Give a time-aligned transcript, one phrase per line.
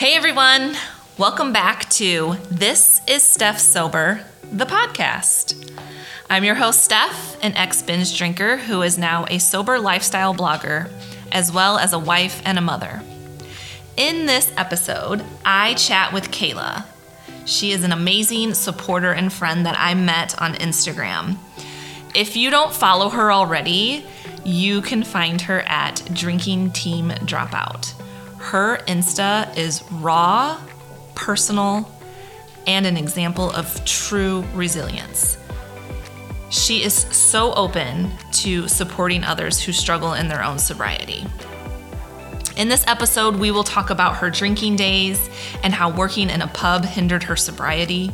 [0.00, 0.76] Hey everyone,
[1.18, 5.78] welcome back to This is Steph Sober, the podcast.
[6.30, 10.90] I'm your host, Steph, an ex binge drinker who is now a sober lifestyle blogger,
[11.30, 13.02] as well as a wife and a mother.
[13.98, 16.86] In this episode, I chat with Kaila.
[17.44, 21.36] She is an amazing supporter and friend that I met on Instagram.
[22.14, 24.06] If you don't follow her already,
[24.46, 27.99] you can find her at Drinking Team Dropout.
[28.40, 30.60] Her Insta is raw,
[31.14, 31.88] personal,
[32.66, 35.38] and an example of true resilience.
[36.48, 41.24] She is so open to supporting others who struggle in their own sobriety.
[42.56, 45.30] In this episode, we will talk about her drinking days
[45.62, 48.10] and how working in a pub hindered her sobriety.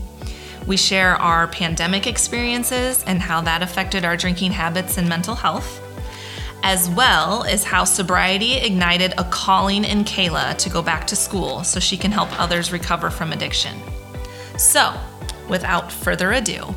[0.66, 5.80] We share our pandemic experiences and how that affected our drinking habits and mental health,
[6.62, 11.62] as well as how sobriety ignited a calling in Kaila to go back to school
[11.64, 13.76] so she can help others recover from addiction.
[14.58, 14.94] So,
[15.48, 16.74] without further ado,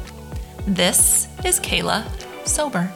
[0.68, 2.06] this is Kaila
[2.46, 2.92] Sober.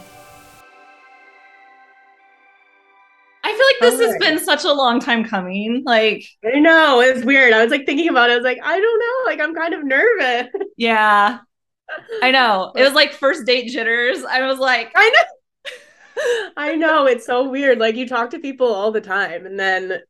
[3.42, 5.82] I feel like this has been such a long time coming.
[5.84, 7.52] Like, I know it's weird.
[7.52, 8.34] I was like thinking about it.
[8.34, 9.30] I was like, I don't know.
[9.30, 10.48] Like, I'm kind of nervous.
[10.76, 11.38] yeah,
[12.22, 12.72] I know.
[12.74, 14.24] It was like first date jitters.
[14.24, 15.22] I was like, I know.
[16.56, 17.06] I know.
[17.06, 17.78] It's so weird.
[17.78, 20.00] Like, you talk to people all the time, and then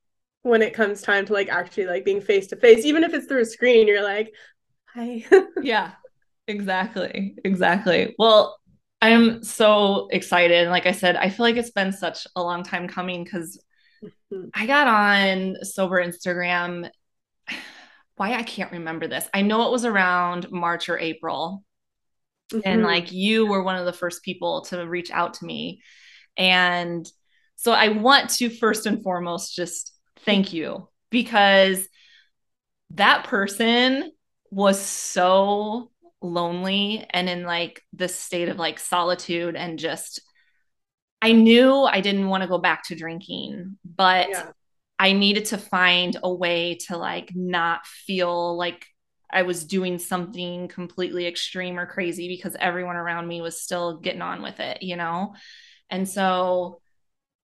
[0.45, 3.27] when it comes time to like actually like being face to face, even if it's
[3.27, 4.33] through a screen, you're like,
[4.87, 5.25] hi.
[5.63, 5.93] yeah,
[6.47, 7.35] exactly.
[7.45, 8.15] Exactly.
[8.19, 8.59] Well,
[9.01, 10.69] I'm so excited.
[10.69, 13.59] Like I said, I feel like it's been such a long time coming because
[14.03, 14.49] mm-hmm.
[14.55, 16.91] I got on sober Instagram.
[18.17, 19.29] Why I can't remember this.
[19.35, 21.65] I know it was around March or April.
[22.55, 22.69] Mm-hmm.
[22.69, 25.83] And like you were one of the first people to reach out to me.
[26.37, 27.07] And
[27.57, 31.87] so I want to first and foremost just thank you because
[32.91, 34.13] that person
[34.51, 35.91] was so
[36.23, 40.21] lonely and in like this state of like solitude and just
[41.21, 44.51] I knew I didn't want to go back to drinking, but yeah.
[44.99, 48.87] I needed to find a way to like not feel like
[49.31, 54.23] I was doing something completely extreme or crazy because everyone around me was still getting
[54.23, 55.35] on with it, you know?
[55.91, 56.81] And so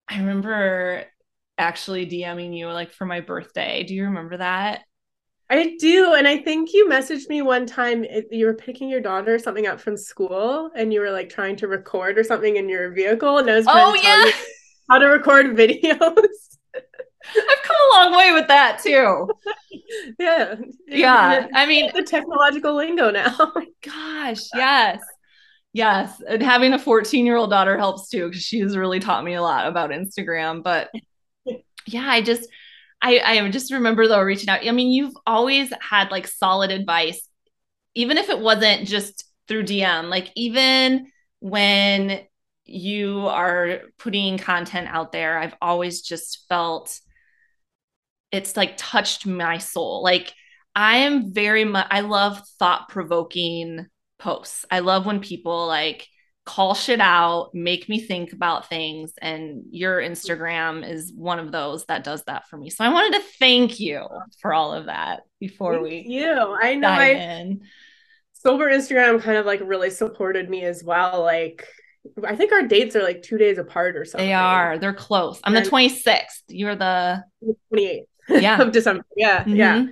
[0.07, 1.05] I remember
[1.57, 3.83] actually DMing you like for my birthday.
[3.83, 4.83] Do you remember that?
[5.49, 6.13] I do.
[6.13, 8.05] And I think you messaged me one time.
[8.31, 11.67] You were picking your daughter something up from school and you were like trying to
[11.67, 13.37] record or something in your vehicle.
[13.37, 14.25] And I was trying oh, to tell yeah.
[14.25, 14.33] you
[14.89, 16.46] how to record videos.
[17.35, 19.29] I've come a long way with that too.
[20.19, 20.55] yeah.
[20.87, 21.47] Yeah.
[21.53, 23.35] I mean, the technological lingo now.
[23.39, 24.47] Oh my gosh.
[24.53, 25.01] Yes.
[25.73, 26.21] Yes.
[26.27, 29.41] And having a 14 year old daughter helps too, because she's really taught me a
[29.41, 30.63] lot about Instagram.
[30.63, 30.89] But
[31.85, 32.49] yeah, I just,
[33.01, 34.65] I, I just remember though reaching out.
[34.65, 37.27] I mean, you've always had like solid advice,
[37.95, 41.07] even if it wasn't just through DM, like even
[41.39, 42.21] when
[42.65, 46.99] you are putting content out there, I've always just felt
[48.37, 50.03] it's like touched my soul.
[50.03, 50.33] Like
[50.75, 53.87] I am very much, I love thought provoking
[54.19, 54.65] posts.
[54.69, 56.07] I love when people like,
[56.45, 59.11] call shit out, make me think about things.
[59.21, 62.69] And your Instagram is one of those that does that for me.
[62.69, 64.07] So I wanted to thank you
[64.41, 66.31] for all of that before thank we you.
[66.31, 67.61] I know I in.
[68.33, 71.21] sober Instagram kind of like really supported me as well.
[71.21, 71.67] Like
[72.25, 74.27] I think our dates are like two days apart or something.
[74.27, 74.77] They are.
[74.77, 75.41] They're close.
[75.43, 76.43] I'm and the 26th.
[76.47, 77.23] You're the
[77.73, 78.61] 28th yeah.
[78.61, 79.05] of December.
[79.15, 79.41] Yeah.
[79.41, 79.55] Mm-hmm.
[79.55, 79.85] Yeah.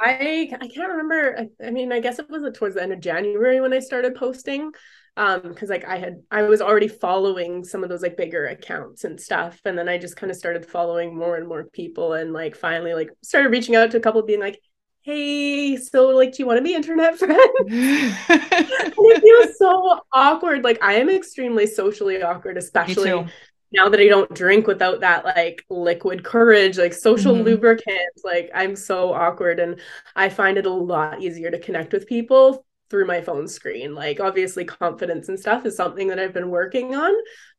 [0.00, 1.38] I I can't remember.
[1.38, 4.14] I, I, mean, I guess it was towards the end of January when I started
[4.14, 4.72] posting
[5.16, 9.04] um because like i had i was already following some of those like bigger accounts
[9.04, 12.32] and stuff and then i just kind of started following more and more people and
[12.32, 14.60] like finally like started reaching out to a couple being like
[15.02, 20.82] hey so like do you want to be internet friends it feels so awkward like
[20.82, 23.26] i am extremely socially awkward especially
[23.72, 27.44] now that i don't drink without that like liquid courage like social mm-hmm.
[27.44, 29.80] lubricant like i'm so awkward and
[30.16, 33.94] i find it a lot easier to connect with people through my phone screen.
[33.94, 37.12] Like obviously confidence and stuff is something that I've been working on,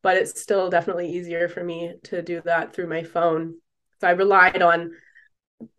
[0.04, 3.56] but it's still definitely easier for me to do that through my phone.
[4.02, 4.92] So I relied on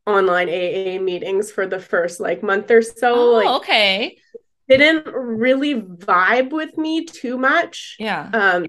[0.06, 3.14] online AA meetings for the first like month or so.
[3.14, 4.16] Oh, like okay.
[4.68, 7.96] Didn't really vibe with me too much.
[7.98, 8.30] Yeah.
[8.32, 8.66] Um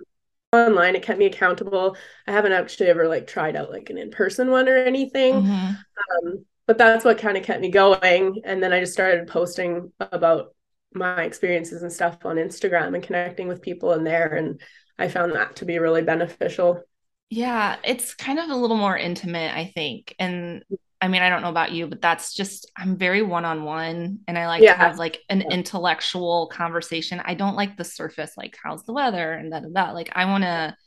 [0.53, 1.97] online it kept me accountable.
[2.27, 5.35] I haven't actually ever like tried out like an in-person one or anything.
[5.35, 6.27] Mm-hmm.
[6.27, 9.91] Um but that's what kind of kept me going and then I just started posting
[9.99, 10.53] about
[10.95, 14.35] my experiences and stuff on Instagram and connecting with people in there.
[14.35, 14.61] And
[14.97, 16.81] I found that to be really beneficial.
[17.29, 20.15] Yeah, it's kind of a little more intimate, I think.
[20.19, 20.63] And
[21.03, 24.47] I mean, I don't know about you, but that's just I'm very one-on-one and I
[24.47, 24.71] like yeah.
[24.71, 27.21] to have like an intellectual conversation.
[27.25, 29.95] I don't like the surface, like how's the weather and that and that.
[29.95, 30.77] Like I want to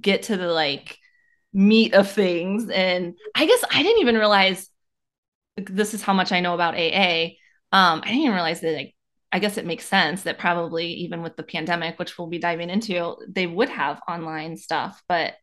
[0.00, 0.96] get to the like
[1.52, 2.70] meat of things.
[2.70, 4.68] And I guess I didn't even realize
[5.56, 7.34] this is how much I know about AA.
[7.72, 8.94] Um, I didn't even realize that like
[9.32, 12.70] I guess it makes sense that probably even with the pandemic, which we'll be diving
[12.70, 15.02] into, they would have online stuff.
[15.08, 15.34] But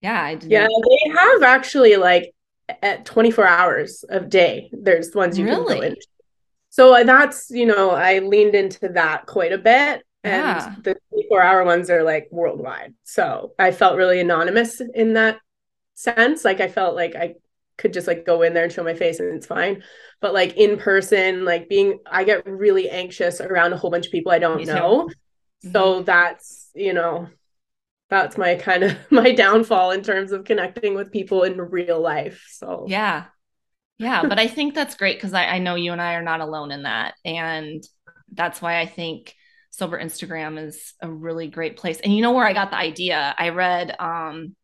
[0.00, 0.50] yeah, I didn't.
[0.50, 2.32] Yeah, they have actually like
[2.82, 4.70] at 24 hours of day.
[4.72, 5.66] There's ones you really?
[5.66, 5.96] can go in.
[6.70, 10.74] So uh, that's you know I leaned into that quite a bit, yeah.
[10.74, 12.94] and the 24 hour ones are like worldwide.
[13.04, 15.38] So I felt really anonymous in that
[15.94, 16.44] sense.
[16.44, 17.34] Like I felt like I
[17.80, 19.82] could just like go in there and show my face and it's fine
[20.20, 24.12] but like in person like being i get really anxious around a whole bunch of
[24.12, 25.72] people i don't know mm-hmm.
[25.72, 27.26] so that's you know
[28.10, 32.44] that's my kind of my downfall in terms of connecting with people in real life
[32.50, 33.24] so yeah
[33.98, 36.40] yeah but i think that's great because I, I know you and i are not
[36.40, 37.82] alone in that and
[38.32, 39.34] that's why i think
[39.70, 43.34] sober instagram is a really great place and you know where i got the idea
[43.38, 44.54] i read um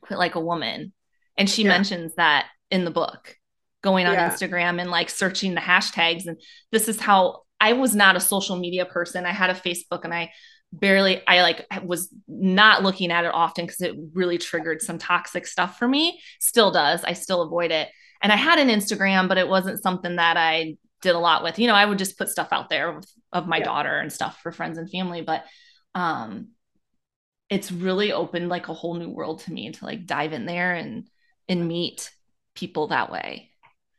[0.00, 0.92] quit like a woman
[1.36, 1.68] and she yeah.
[1.68, 3.36] mentions that in the book
[3.84, 4.30] going on yeah.
[4.30, 6.26] Instagram and like searching the hashtags.
[6.26, 6.40] And
[6.72, 9.26] this is how I was not a social media person.
[9.26, 10.32] I had a Facebook and I
[10.80, 15.46] barely, I like was not looking at it often because it really triggered some toxic
[15.46, 16.20] stuff for me.
[16.40, 17.04] Still does.
[17.04, 17.88] I still avoid it.
[18.22, 21.58] And I had an Instagram, but it wasn't something that I did a lot with.
[21.58, 23.64] You know, I would just put stuff out there of, of my yeah.
[23.64, 25.22] daughter and stuff for friends and family.
[25.22, 25.44] But
[25.94, 26.48] um
[27.50, 30.74] it's really opened like a whole new world to me to like dive in there
[30.74, 31.08] and
[31.48, 32.10] and meet
[32.54, 33.50] people that way.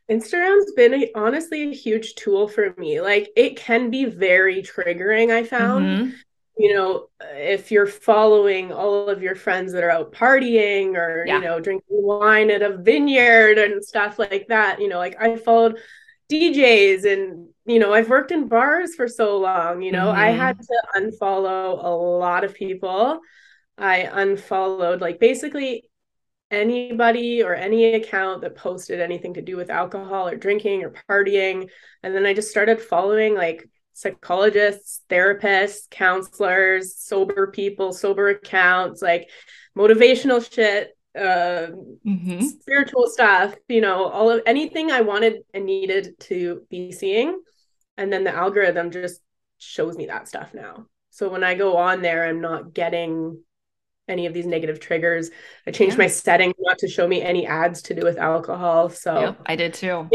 [0.09, 3.01] Instagram's been a, honestly a huge tool for me.
[3.01, 5.85] Like it can be very triggering, I found.
[5.85, 6.09] Mm-hmm.
[6.57, 11.35] You know, if you're following all of your friends that are out partying or, yeah.
[11.35, 15.35] you know, drinking wine at a vineyard and stuff like that, you know, like I
[15.35, 15.79] followed
[16.31, 20.19] DJs and, you know, I've worked in bars for so long, you know, mm-hmm.
[20.19, 23.19] I had to unfollow a lot of people.
[23.77, 25.89] I unfollowed like basically
[26.51, 31.69] anybody or any account that posted anything to do with alcohol or drinking or partying.
[32.03, 39.29] And then I just started following like psychologists, therapists, counselors, sober people, sober accounts, like
[39.75, 41.71] motivational shit, uh,
[42.05, 42.41] mm-hmm.
[42.41, 47.39] spiritual stuff, you know, all of anything I wanted and needed to be seeing.
[47.97, 49.21] And then the algorithm just
[49.57, 50.87] shows me that stuff now.
[51.11, 53.39] So when I go on there, I'm not getting
[54.09, 55.31] any of these negative triggers.
[55.65, 56.03] I changed yeah.
[56.03, 58.89] my setting not to show me any ads to do with alcohol.
[58.89, 60.09] So yep, I did too.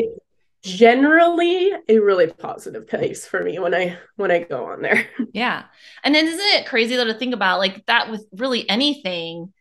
[0.62, 5.06] Generally a really positive place for me when I when I go on there.
[5.32, 5.64] Yeah.
[6.02, 9.52] And then isn't it crazy though to think about like that with really anything?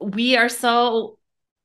[0.00, 1.18] We are so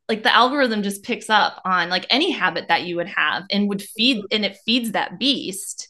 [0.10, 3.70] like the algorithm just picks up on like any habit that you would have and
[3.70, 5.90] would feed and it feeds that beast.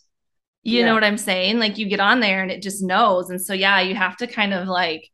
[0.64, 0.86] You yeah.
[0.86, 1.60] know what I'm saying?
[1.60, 3.30] Like you get on there and it just knows.
[3.30, 5.10] And so yeah, you have to kind of like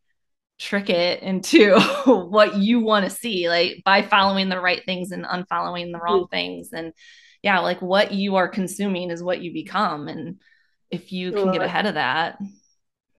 [0.60, 5.26] trick it into what you want to see like by following the right things and
[5.26, 6.36] unfollowing the wrong mm-hmm.
[6.36, 6.70] things.
[6.74, 6.94] And
[7.42, 10.08] yeah like what you are consuming is what you become.
[10.08, 10.40] And
[10.92, 12.38] if you can get ahead of that.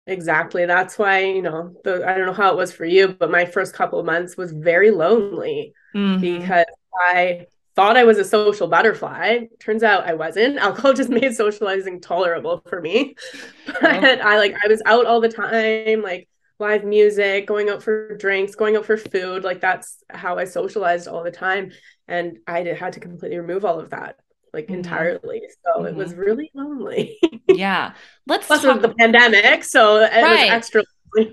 [0.06, 0.66] Exactly.
[0.66, 3.44] That's why you know the, i don't know how it was for you but my
[3.44, 6.20] first couple of months was very lonely mm-hmm.
[6.20, 7.46] because i
[7.76, 9.46] thought i was a social butterfly.
[9.60, 10.58] Turns out i wasn't.
[10.66, 13.14] Alcohol just made socializing tolerable for me.
[13.66, 16.28] But i like i was out all the time like
[16.60, 19.42] live music, going out for drinks, going out for food.
[19.42, 21.72] Like that's how I socialized all the time.
[22.06, 24.16] And I did, had to completely remove all of that
[24.52, 24.74] like mm-hmm.
[24.74, 25.42] entirely.
[25.64, 25.86] So mm-hmm.
[25.86, 26.20] it was mm-hmm.
[26.20, 27.18] really lonely.
[27.48, 27.94] yeah.
[28.26, 29.64] Let's Plus talk the pandemic.
[29.64, 30.44] So it right.
[30.44, 30.84] was extra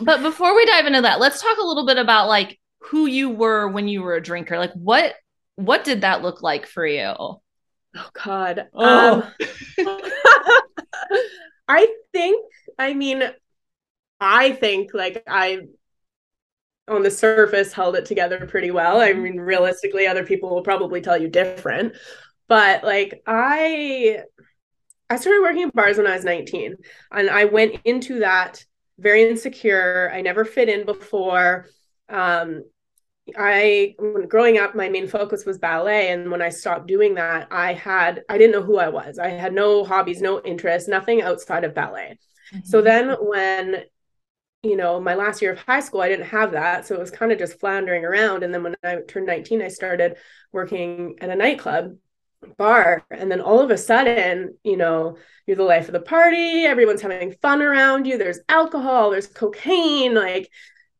[0.00, 3.30] but before we dive into that, let's talk a little bit about like who you
[3.30, 4.58] were when you were a drinker.
[4.58, 5.14] Like what
[5.56, 7.12] what did that look like for you?
[7.18, 7.40] Oh
[8.24, 8.68] God.
[8.72, 9.30] Oh.
[9.78, 9.98] Um,
[11.68, 12.44] I think
[12.78, 13.22] I mean
[14.22, 15.62] I think like I
[16.86, 19.00] on the surface held it together pretty well.
[19.00, 21.96] I mean, realistically, other people will probably tell you different.
[22.48, 24.22] But like I
[25.10, 26.76] I started working at bars when I was 19
[27.10, 28.64] and I went into that
[28.98, 30.10] very insecure.
[30.14, 31.66] I never fit in before.
[32.08, 32.62] Um
[33.36, 37.48] I when growing up my main focus was ballet and when I stopped doing that
[37.50, 39.18] I had I didn't know who I was.
[39.18, 42.18] I had no hobbies, no interests, nothing outside of ballet.
[42.52, 42.64] Mm-hmm.
[42.64, 43.84] So then when
[44.62, 46.86] you know, my last year of high school, I didn't have that.
[46.86, 48.42] So it was kind of just floundering around.
[48.42, 50.16] And then when I turned 19, I started
[50.52, 51.96] working at a nightclub
[52.56, 53.04] bar.
[53.10, 55.16] And then all of a sudden, you know,
[55.46, 56.64] you're the life of the party.
[56.64, 58.18] Everyone's having fun around you.
[58.18, 60.48] There's alcohol, there's cocaine, like,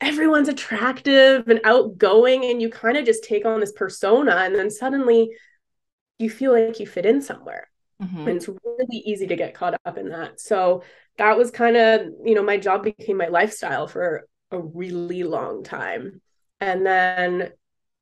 [0.00, 4.68] everyone's attractive and outgoing and you kind of just take on this persona and then
[4.68, 5.30] suddenly
[6.18, 7.68] you feel like you fit in somewhere
[8.02, 8.28] mm-hmm.
[8.28, 10.82] and it's really easy to get caught up in that so
[11.18, 15.62] that was kind of you know my job became my lifestyle for a really long
[15.62, 16.20] time
[16.60, 17.50] and then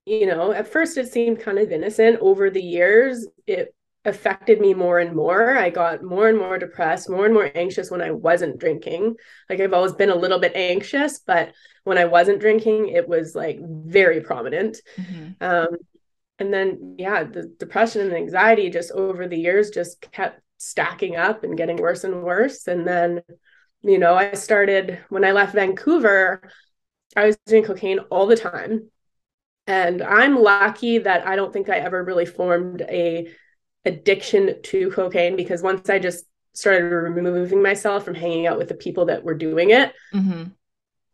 [0.06, 4.72] you know at first it seemed kind of innocent over the years it affected me
[4.72, 5.56] more and more.
[5.56, 9.16] I got more and more depressed, more and more anxious when I wasn't drinking.
[9.48, 11.52] Like I've always been a little bit anxious, but
[11.84, 14.78] when I wasn't drinking, it was like very prominent.
[14.96, 15.32] Mm-hmm.
[15.42, 15.68] Um,
[16.40, 21.44] and then, yeah, the depression and anxiety just over the years just kept stacking up
[21.44, 22.66] and getting worse and worse.
[22.66, 23.20] And then,
[23.82, 26.50] you know, I started when I left Vancouver,
[27.14, 28.90] I was doing cocaine all the time.
[29.66, 33.28] And I'm lucky that I don't think I ever really formed a
[33.84, 38.74] addiction to cocaine because once I just started removing myself from hanging out with the
[38.74, 40.44] people that were doing it, mm-hmm.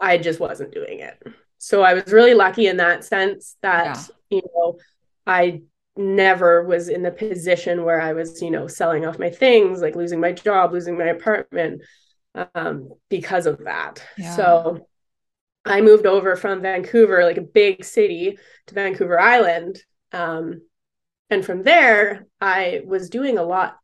[0.01, 1.21] I just wasn't doing it.
[1.59, 3.97] So I was really lucky in that sense that,
[4.31, 4.39] yeah.
[4.39, 4.79] you know,
[5.27, 5.63] I
[5.97, 9.97] never was in the position where I was, you know, selling off my things, like
[9.97, 11.83] losing my job, losing my apartment
[12.55, 14.05] um, because of that.
[14.19, 14.37] Yeah.
[14.37, 14.87] So
[15.65, 19.83] I moved over from Vancouver, like a big city, to Vancouver Island.
[20.13, 20.63] Um,
[21.31, 23.77] and from there, I was doing a lot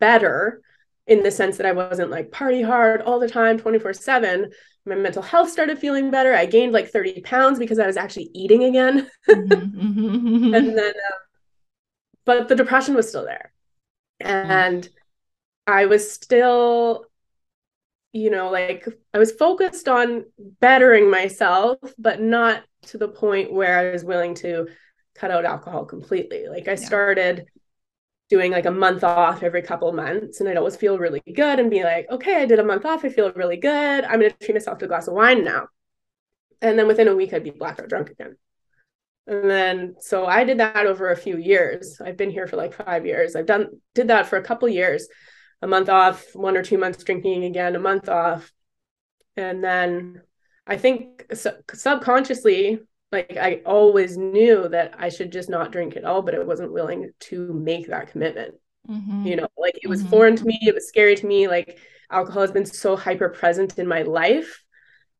[0.00, 0.60] better
[1.06, 4.50] in the sense that I wasn't like party hard all the time, 24 7.
[4.84, 6.34] My mental health started feeling better.
[6.34, 9.10] I gained like 30 pounds because I was actually eating again.
[9.28, 10.54] mm-hmm, mm-hmm.
[10.54, 11.16] and then, uh,
[12.24, 13.52] but the depression was still there.
[14.20, 15.72] And mm-hmm.
[15.72, 17.04] I was still,
[18.12, 20.24] you know, like I was focused on
[20.60, 24.68] bettering myself, but not to the point where I was willing to
[25.14, 26.46] cut out alcohol completely.
[26.48, 26.76] Like I yeah.
[26.76, 27.46] started
[28.28, 31.70] doing like a month off every couple months and I'd always feel really good and
[31.70, 33.04] be like, okay, I did a month off.
[33.04, 34.04] I feel really good.
[34.04, 35.68] I'm going to treat myself to a glass of wine now.
[36.60, 38.36] And then within a week, I'd be blackout drunk again.
[39.26, 42.00] And then, so I did that over a few years.
[42.04, 43.36] I've been here for like five years.
[43.36, 45.08] I've done, did that for a couple years,
[45.62, 48.50] a month off, one or two months drinking again, a month off.
[49.36, 50.22] And then
[50.66, 56.22] I think subconsciously, like I always knew that I should just not drink at all,
[56.22, 58.54] but I wasn't willing to make that commitment.
[58.88, 59.26] Mm-hmm.
[59.26, 60.10] You know, like it was mm-hmm.
[60.10, 61.48] foreign to me, it was scary to me.
[61.48, 61.78] Like
[62.10, 64.64] alcohol has been so hyper present in my life.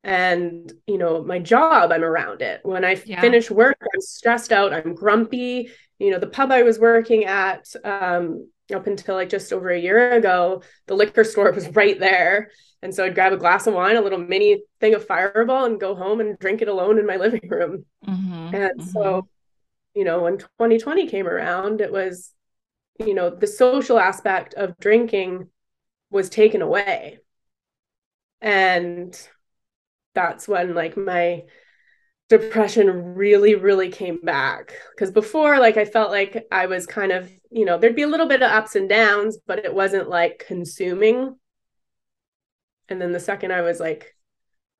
[0.05, 2.61] And, you know, my job, I'm around it.
[2.63, 3.21] When I yeah.
[3.21, 5.71] finish work, I'm stressed out, I'm grumpy.
[5.99, 9.81] You know, the pub I was working at, um, up until like just over a
[9.81, 12.51] year ago, the liquor store was right there.
[12.83, 15.81] And so I'd grab a glass of wine, a little mini thing of fireball, and
[15.81, 17.85] go home and drink it alone in my living room.
[18.07, 18.89] Mm-hmm, and mm-hmm.
[18.89, 19.29] so,
[19.95, 22.33] you know, when 2020 came around, it was,
[22.99, 25.49] you know, the social aspect of drinking
[26.11, 27.19] was taken away.
[28.41, 29.19] And
[30.15, 31.45] that's when like my
[32.29, 37.31] depression really really came back because before like i felt like i was kind of
[37.51, 40.45] you know there'd be a little bit of ups and downs but it wasn't like
[40.47, 41.35] consuming
[42.89, 44.15] and then the second I was like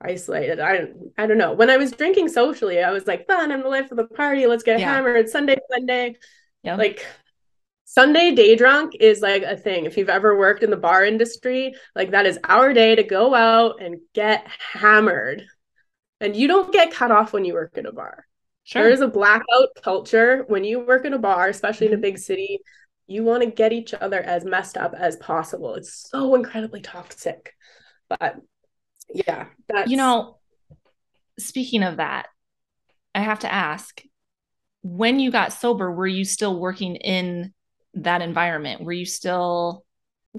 [0.01, 1.53] isolated, I don't I don't know.
[1.53, 4.47] When I was drinking socially, I was like, fun, I'm the life of the party.
[4.47, 4.95] Let's get yeah.
[4.95, 5.29] hammered.
[5.29, 6.17] Sunday, Sunday.
[6.63, 6.77] Yeah.
[6.77, 7.05] Like
[7.85, 9.87] Sunday day drunk is like a thing.
[9.87, 13.35] If you've ever worked in the bar industry, like that is our day to go
[13.35, 15.43] out and get hammered.
[16.21, 18.27] And you don't get cut off when you work in a bar.
[18.65, 18.83] Sure.
[18.83, 22.03] There is a blackout culture when you work in a bar, especially in a mm-hmm.
[22.03, 22.59] big city.
[23.07, 25.75] You want to get each other as messed up as possible.
[25.75, 27.55] It's so incredibly toxic.
[28.09, 28.41] But
[29.13, 30.39] yeah, that's you know,
[31.39, 32.29] speaking of that,
[33.15, 34.03] I have to ask
[34.83, 37.53] when you got sober, were you still working in
[37.95, 38.83] that environment?
[38.83, 39.85] Were you still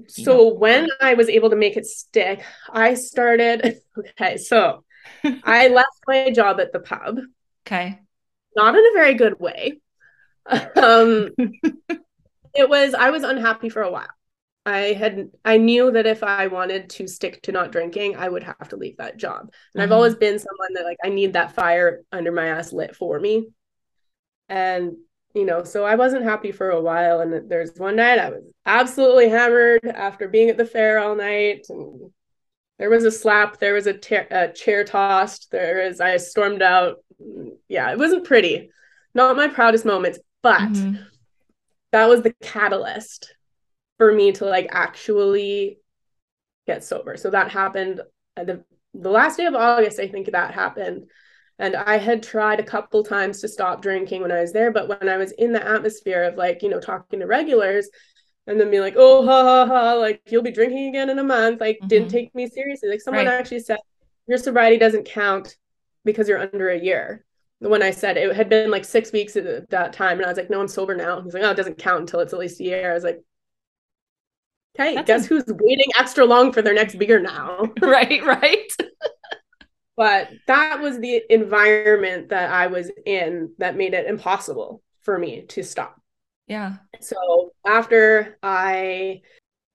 [0.06, 0.54] so know?
[0.54, 4.84] when I was able to make it stick, I started okay, so
[5.44, 7.18] I left my job at the pub.
[7.66, 8.00] Okay.
[8.56, 9.80] Not in a very good way.
[10.50, 11.28] Um
[12.54, 14.08] it was I was unhappy for a while.
[14.66, 18.42] I had I knew that if I wanted to stick to not drinking, I would
[18.42, 19.40] have to leave that job.
[19.40, 19.80] And mm-hmm.
[19.80, 23.18] I've always been someone that like I need that fire under my ass lit for
[23.18, 23.48] me.
[24.48, 24.96] And
[25.34, 27.20] you know, so I wasn't happy for a while.
[27.20, 31.66] And there's one night I was absolutely hammered after being at the fair all night.
[31.68, 32.10] And
[32.78, 36.62] there was a slap, there was a, ter- a chair tossed, there is I stormed
[36.62, 36.96] out.
[37.68, 38.70] Yeah, it wasn't pretty.
[39.14, 41.02] Not my proudest moments, but mm-hmm.
[41.92, 43.34] that was the catalyst
[44.00, 45.78] for me to like actually
[46.66, 47.18] get sober.
[47.18, 48.00] So that happened
[48.34, 48.64] the
[48.94, 51.10] the last day of August, I think that happened.
[51.58, 54.88] And I had tried a couple times to stop drinking when I was there, but
[54.88, 57.90] when I was in the atmosphere of like, you know, talking to regulars
[58.46, 61.22] and then be like, oh, ha, ha, ha, like you'll be drinking again in a
[61.22, 61.88] month, like mm-hmm.
[61.88, 62.88] didn't take me seriously.
[62.88, 63.34] Like someone right.
[63.34, 63.80] actually said,
[64.26, 65.58] your sobriety doesn't count
[66.06, 67.26] because you're under a year.
[67.58, 70.38] When I said it had been like six weeks at that time, and I was
[70.38, 71.20] like, no, I'm sober now.
[71.20, 72.90] He's like, oh, it doesn't count until it's at least a year.
[72.90, 73.20] I was like,
[74.78, 77.70] okay, That's guess a- who's waiting extra long for their next beer now?
[77.80, 78.70] right, right.
[79.96, 85.42] but that was the environment that I was in that made it impossible for me
[85.48, 86.00] to stop.
[86.46, 86.76] Yeah.
[87.00, 89.22] So after I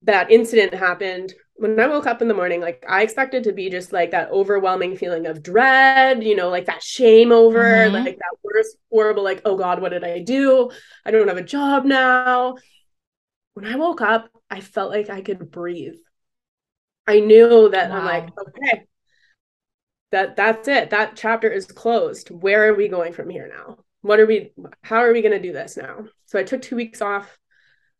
[0.03, 3.69] that incident happened, when I woke up in the morning, like I expected to be
[3.69, 7.93] just like that overwhelming feeling of dread, you know, like that shame over, mm-hmm.
[7.93, 10.69] like that worst, horrible, like, oh God, what did I do?
[11.05, 12.55] I don't have a job now.
[13.53, 15.95] When I woke up, I felt like I could breathe.
[17.07, 17.97] I knew that wow.
[17.97, 18.85] I'm like, okay,
[20.11, 20.89] that that's it.
[20.89, 22.29] That chapter is closed.
[22.29, 23.77] Where are we going from here now?
[24.01, 24.51] What are we
[24.83, 26.05] how are we going to do this now?
[26.25, 27.37] So I took 2 weeks off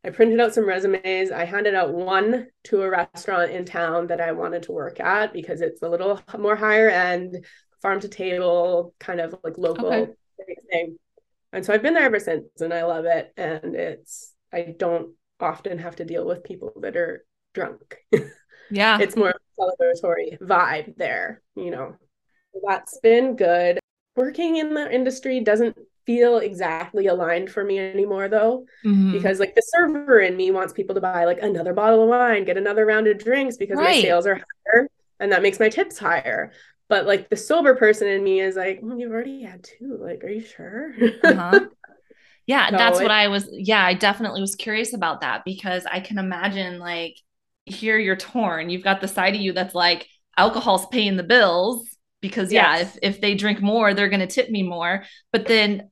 [0.05, 1.31] I printed out some resumes.
[1.31, 5.33] I handed out one to a restaurant in town that I wanted to work at
[5.33, 7.43] because it's a little more higher end,
[7.81, 10.13] farm to table, kind of like local okay.
[10.71, 10.97] thing.
[11.51, 13.33] And so I've been there ever since and I love it.
[13.35, 17.97] And it's, I don't often have to deal with people that are drunk.
[18.71, 18.97] Yeah.
[18.99, 21.95] it's more of a celebratory vibe there, you know.
[22.67, 23.79] That's been good.
[24.15, 29.11] Working in the industry doesn't feel exactly aligned for me anymore though mm-hmm.
[29.11, 32.45] because like the server in me wants people to buy like another bottle of wine
[32.45, 33.95] get another round of drinks because right.
[33.95, 34.87] my sales are higher
[35.19, 36.51] and that makes my tips higher
[36.89, 40.23] but like the sober person in me is like well, you've already had two like
[40.23, 41.61] are you sure uh-huh.
[42.47, 45.85] yeah so that's it, what i was yeah i definitely was curious about that because
[45.85, 47.15] i can imagine like
[47.65, 51.87] here you're torn you've got the side of you that's like alcohol's paying the bills
[52.21, 52.95] because yeah yes.
[53.01, 55.89] if, if they drink more they're going to tip me more but then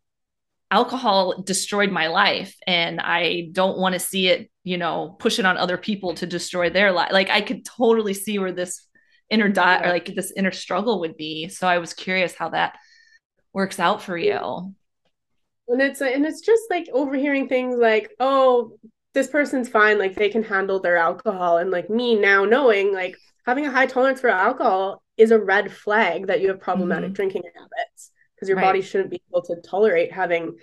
[0.74, 5.46] alcohol destroyed my life and I don't want to see it, you know, push it
[5.46, 7.12] on other people to destroy their life.
[7.12, 8.84] Like I could totally see where this
[9.30, 11.48] inner di- or like this inner struggle would be.
[11.50, 12.76] So I was curious how that
[13.54, 14.74] works out for you.
[15.68, 18.78] And it's and it's just like overhearing things like, oh,
[19.14, 21.58] this person's fine, like they can handle their alcohol.
[21.58, 25.72] And like me now knowing like having a high tolerance for alcohol is a red
[25.72, 27.14] flag that you have problematic mm-hmm.
[27.14, 28.66] drinking habits because your right.
[28.66, 30.56] body shouldn't be able to tolerate having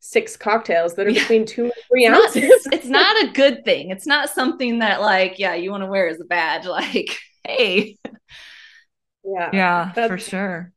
[0.00, 1.22] six cocktails that are yeah.
[1.22, 2.66] between two and three it's ounces.
[2.66, 3.90] Not, it's not a good thing.
[3.90, 6.66] It's not something that like, yeah, you want to wear as a badge.
[6.74, 7.96] Like, hey.
[9.24, 9.50] Yeah.
[9.52, 10.73] Yeah, for sure.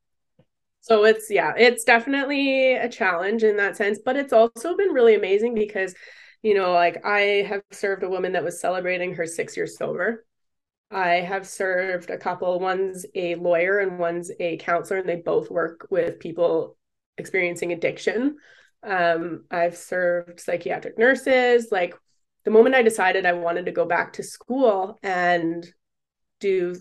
[0.87, 5.15] So it's yeah, it's definitely a challenge in that sense, but it's also been really
[5.15, 5.93] amazing because
[6.43, 10.23] you know, like I have served a woman that was celebrating her 6 years sober
[10.91, 12.59] I have served a couple.
[12.59, 16.77] One's a lawyer and one's a counselor, and they both work with people
[17.17, 18.37] experiencing addiction.
[18.83, 21.69] Um, I've served psychiatric nurses.
[21.71, 21.95] Like
[22.45, 25.67] the moment I decided I wanted to go back to school and
[26.39, 26.75] do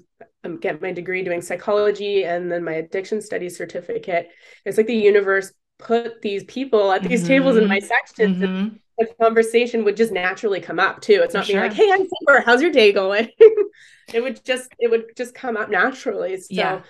[0.49, 4.29] get my degree doing psychology and then my addiction studies certificate,
[4.65, 7.29] it's like the universe put these people at these mm-hmm.
[7.29, 8.39] tables in my sections.
[8.39, 8.77] Mm-hmm.
[8.99, 11.21] The conversation would just naturally come up too.
[11.23, 11.69] It's not For being sure.
[11.69, 12.41] like, "Hey, I'm sober.
[12.41, 13.29] How's your day going?"
[14.13, 16.83] it would just it would just come up naturally so yeah.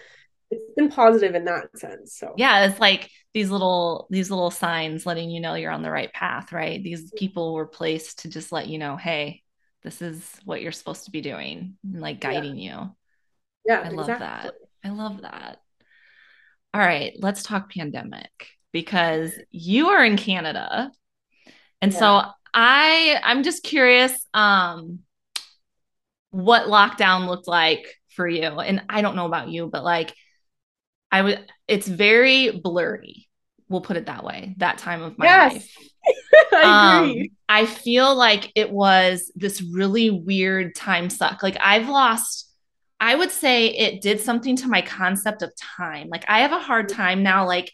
[0.51, 5.07] it's been positive in that sense so yeah it's like these little these little signs
[5.07, 8.53] letting you know you're on the right path right these people were placed to just
[8.53, 9.43] let you know hey
[9.83, 12.81] this is what you're supposed to be doing and like guiding yeah.
[12.83, 12.91] you
[13.67, 15.59] yeah i love that i love that
[16.75, 18.31] all right let's talk pandemic
[18.73, 20.91] because you are in canada
[21.81, 21.99] and yeah.
[21.99, 22.23] so
[22.55, 25.01] i i'm just curious um
[26.31, 28.43] what lockdown looked like for you.
[28.43, 30.13] And I don't know about you, but like
[31.13, 33.29] I would it's very blurry.
[33.69, 34.55] We'll put it that way.
[34.59, 35.53] That time of my yes.
[35.53, 35.77] life.
[36.53, 37.21] I agree.
[37.21, 41.43] Um, I feel like it was this really weird time suck.
[41.43, 42.46] Like I've lost
[43.01, 46.09] I would say it did something to my concept of time.
[46.09, 46.97] Like I have a hard mm-hmm.
[46.97, 47.73] time now like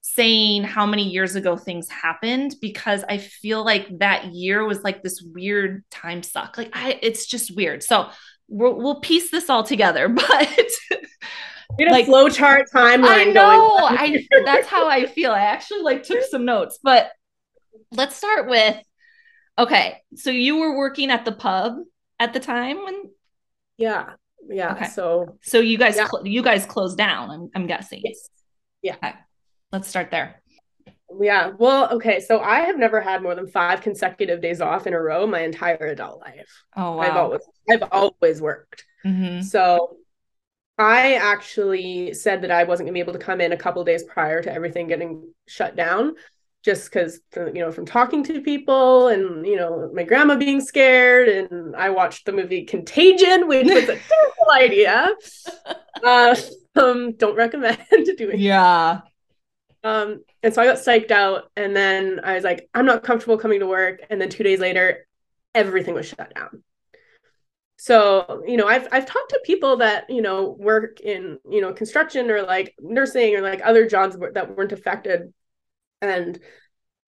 [0.00, 5.02] saying how many years ago things happened because I feel like that year was like
[5.02, 6.58] this weird time suck.
[6.58, 7.82] Like I, it's just weird.
[7.82, 8.10] So
[8.48, 10.68] we'll, we'll piece this all together, but
[11.78, 13.08] you like flow chart timeline.
[13.08, 13.76] I know.
[13.80, 15.32] I that's how I feel.
[15.32, 17.10] I actually like took some notes, but
[17.90, 18.76] let's start with
[19.58, 20.02] okay.
[20.16, 21.76] So you were working at the pub
[22.18, 23.10] at the time when
[23.76, 24.12] yeah
[24.48, 24.86] yeah okay.
[24.86, 26.06] so so you guys yeah.
[26.06, 28.28] Cl- you guys closed down i'm, I'm guessing yes
[28.82, 29.14] yeah okay.
[29.74, 30.40] Let's start there.
[31.20, 31.50] Yeah.
[31.58, 32.20] Well, okay.
[32.20, 35.40] So I have never had more than five consecutive days off in a row my
[35.40, 36.62] entire adult life.
[36.76, 37.02] Oh wow.
[37.02, 38.84] I've always I've always worked.
[39.04, 39.40] Mm-hmm.
[39.40, 39.96] So
[40.78, 44.04] I actually said that I wasn't gonna be able to come in a couple days
[44.04, 46.14] prior to everything getting shut down,
[46.64, 51.28] just because you know from talking to people and you know my grandma being scared,
[51.28, 55.14] and I watched the movie Contagion, which was a terrible idea.
[56.02, 56.34] Uh,
[56.76, 57.78] Um, don't recommend
[58.16, 58.38] doing.
[58.40, 59.02] Yeah.
[59.84, 63.38] Um, and so I got psyched out, and then I was like, I'm not comfortable
[63.38, 64.00] coming to work.
[64.10, 65.06] And then two days later,
[65.54, 66.64] everything was shut down.
[67.76, 71.72] So, you know, I've I've talked to people that, you know, work in, you know,
[71.72, 75.32] construction or like nursing or like other jobs that weren't affected.
[76.08, 76.38] And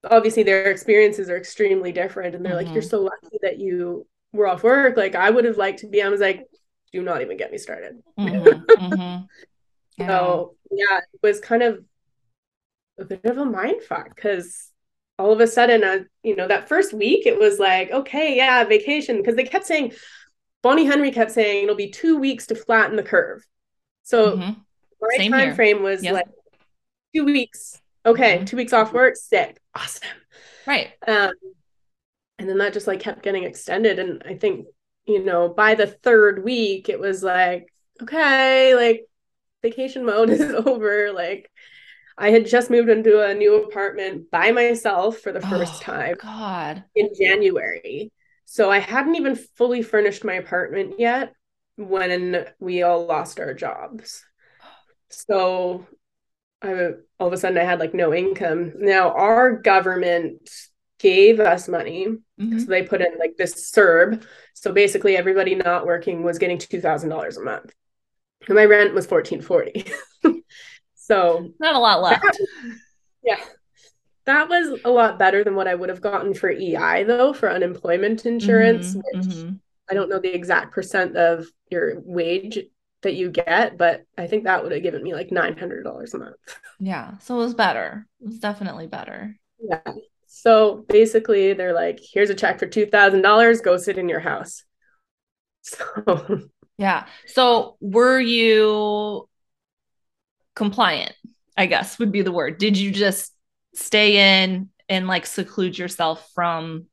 [0.05, 2.35] obviously their experiences are extremely different.
[2.35, 2.67] And they're mm-hmm.
[2.67, 2.91] like, you're mm-hmm.
[2.91, 4.97] so lucky that you were off work.
[4.97, 6.47] Like I would have liked to be, I was like,
[6.93, 8.03] do not even get me started.
[8.19, 8.73] Mm-hmm.
[8.73, 9.25] mm-hmm.
[9.99, 10.09] Yeah.
[10.09, 11.83] So yeah, it was kind of
[12.99, 14.71] a bit of a mind fuck because
[15.19, 18.65] all of a sudden, uh, you know, that first week it was like, okay, yeah,
[18.65, 19.17] vacation.
[19.17, 19.93] Because they kept saying,
[20.63, 23.43] Bonnie Henry kept saying it'll be two weeks to flatten the curve.
[24.03, 24.61] So mm-hmm.
[25.01, 25.55] my Same time here.
[25.55, 26.15] frame was yep.
[26.15, 26.29] like
[27.15, 27.81] two weeks.
[28.07, 28.45] Okay, mm-hmm.
[28.45, 30.09] two weeks off work, sick, awesome.
[30.67, 30.93] Right.
[31.07, 31.33] Um,
[32.39, 34.67] and then that just like kept getting extended, and I think
[35.07, 39.07] you know by the third week it was like, okay, like
[39.63, 41.13] vacation mode is over.
[41.13, 41.51] Like
[42.17, 46.17] I had just moved into a new apartment by myself for the first oh, time.
[46.21, 46.85] God.
[46.95, 48.13] In January.
[48.45, 51.33] So I hadn't even fully furnished my apartment yet
[51.77, 54.25] when we all lost our jobs.
[55.09, 55.87] So
[56.63, 58.73] I all of a sudden I had like no income.
[58.77, 60.49] Now our government
[60.99, 62.07] gave us money.
[62.41, 62.59] Mm-hmm.
[62.59, 64.25] So they put in like this CERB.
[64.55, 67.73] So basically everybody not working was getting two thousand dollars a month.
[68.49, 69.85] And my rent was fourteen forty.
[71.07, 72.23] So not a lot left.
[72.23, 72.37] That,
[73.23, 73.39] yeah.
[74.25, 77.49] That was a lot better than what I would have gotten for EI though, for
[77.49, 79.55] unemployment insurance, mm-hmm, which mm-hmm.
[79.89, 82.59] I don't know the exact percent of your wage
[83.07, 86.13] that you get, but I think that would have given me like nine hundred dollars
[86.13, 86.37] a month.
[86.79, 87.19] Yeah.
[87.19, 88.07] So it was better.
[88.21, 89.37] It was definitely better.
[89.61, 89.81] Yeah.
[90.27, 94.21] So basically they're like, here's a check for two thousand dollars, go sit in your
[94.21, 94.63] house.
[95.69, 96.43] So
[96.79, 97.07] yeah.
[97.27, 99.29] So were you
[100.55, 101.13] compliant,
[101.57, 102.59] I guess would be the word.
[102.59, 103.33] Did you just
[103.75, 106.87] stay in and like seclude yourself from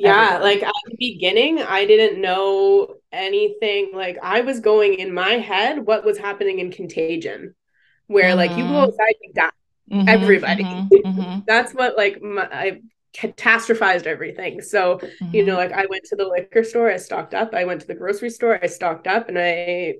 [0.00, 0.42] yeah everyone?
[0.42, 5.84] like at the beginning i didn't know anything like i was going in my head
[5.86, 7.54] what was happening in contagion
[8.06, 8.38] where mm-hmm.
[8.38, 8.76] like you go mm-hmm.
[8.76, 9.50] outside you die
[9.90, 11.40] mm-hmm, everybody mm-hmm, mm-hmm.
[11.46, 12.80] that's what like my, i
[13.12, 15.00] catastrophized everything so
[15.32, 15.70] you know mm-hmm.
[15.70, 18.30] like i went to the liquor store i stocked up i went to the grocery
[18.30, 19.94] store i stocked up and i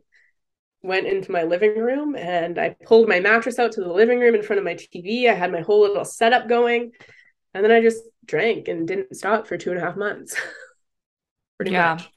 [0.82, 4.34] went into my living room and I pulled my mattress out to the living room
[4.34, 5.28] in front of my TV.
[5.28, 6.92] I had my whole little setup going.
[7.52, 10.34] And then I just drank and didn't stop for two and a half months.
[11.64, 11.94] yeah.
[11.94, 12.10] Much.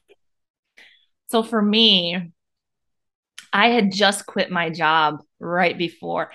[1.30, 2.32] So for me,
[3.52, 6.30] I had just quit my job right before.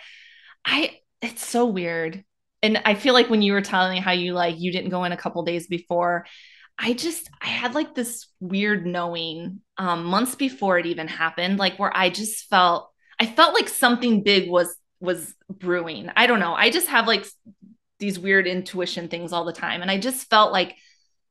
[0.66, 2.24] I it's so weird.
[2.62, 5.06] And I feel like when you were telling me how you like you didn't go
[5.06, 6.26] in a couple days before,
[6.78, 11.78] I just I had like this weird knowing um months before it even happened like
[11.78, 12.90] where I just felt
[13.20, 16.10] I felt like something big was was brewing.
[16.16, 16.54] I don't know.
[16.54, 17.26] I just have like
[18.00, 20.76] these weird intuition things all the time and I just felt like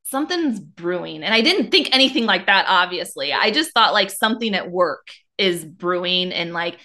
[0.03, 3.33] something's brewing and I didn't think anything like that obviously.
[3.33, 6.77] I just thought like something at work is brewing and like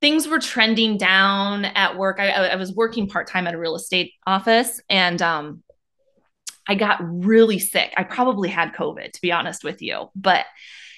[0.00, 2.18] things were trending down at work.
[2.18, 5.62] I, I was working part time at a real estate office and um
[6.68, 7.92] I got really sick.
[7.96, 10.46] I probably had COVID, to be honest with you, but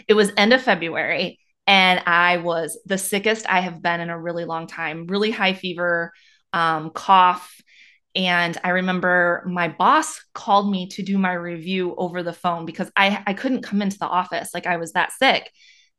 [0.07, 4.19] it was end of February and I was the sickest I have been in a
[4.19, 6.13] really long time, really high fever,
[6.53, 7.61] um, cough.
[8.15, 12.91] And I remember my boss called me to do my review over the phone because
[12.95, 14.51] I, I couldn't come into the office.
[14.53, 15.51] Like I was that sick.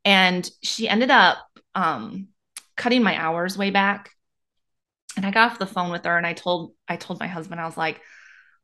[0.04, 1.38] And she ended up
[1.74, 2.28] um,
[2.76, 4.10] cutting my hours way back.
[5.16, 7.60] And I got off the phone with her and I told I told my husband,
[7.60, 8.00] I was like,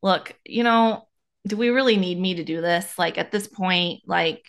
[0.03, 1.07] look, you know,
[1.47, 2.99] do we really need me to do this?
[2.99, 4.45] Like at this point, like,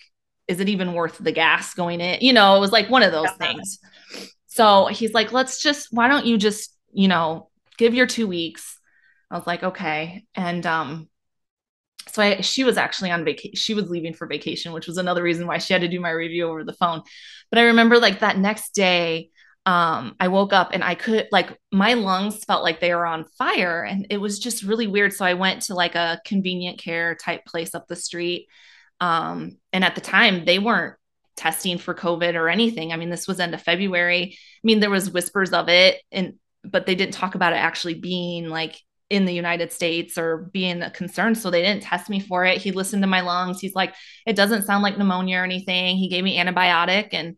[0.48, 2.20] is it even worth the gas going in?
[2.22, 3.48] You know, it was like one of those yeah.
[3.48, 3.80] things.
[4.48, 8.78] So he's like, let's just, why don't you just, you know, give your two weeks?
[9.32, 10.26] I was like, okay.
[10.36, 11.10] And um,
[12.10, 13.56] so I, she was actually on vacation.
[13.56, 16.10] She was leaving for vacation, which was another reason why she had to do my
[16.10, 17.02] review over the phone.
[17.50, 19.30] But I remember like that next day,
[19.66, 23.26] um, I woke up and I could like my lungs felt like they were on
[23.38, 25.14] fire and it was just really weird.
[25.14, 28.48] So I went to like a convenient care type place up the street.
[29.00, 30.96] Um, and at the time they weren't
[31.38, 32.92] testing for COVID or anything.
[32.92, 34.36] I mean, this was end of February.
[34.36, 37.96] I mean, there was whispers of it and but they didn't talk about it actually
[37.96, 38.80] being like
[39.12, 41.36] in the United States or being a concern.
[41.36, 42.62] So they didn't test me for it.
[42.62, 43.60] He listened to my lungs.
[43.60, 43.94] He's like,
[44.26, 45.98] it doesn't sound like pneumonia or anything.
[45.98, 47.36] He gave me antibiotic and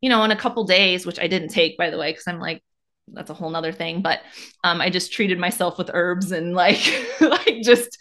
[0.00, 2.40] you know, in a couple days, which I didn't take by the way, because I'm
[2.40, 2.64] like,
[3.06, 4.02] that's a whole nother thing.
[4.02, 4.18] But
[4.64, 6.80] um, I just treated myself with herbs and like,
[7.20, 7.96] like just,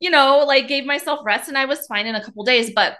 [0.00, 2.72] you know, like gave myself rest and I was fine in a couple days.
[2.74, 2.96] But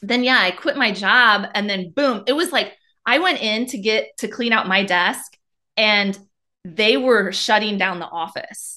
[0.00, 2.72] then yeah, I quit my job and then boom, it was like
[3.04, 5.36] I went in to get to clean out my desk
[5.76, 6.16] and
[6.64, 8.75] they were shutting down the office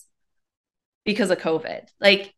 [1.10, 1.88] because of COVID.
[2.00, 2.36] Like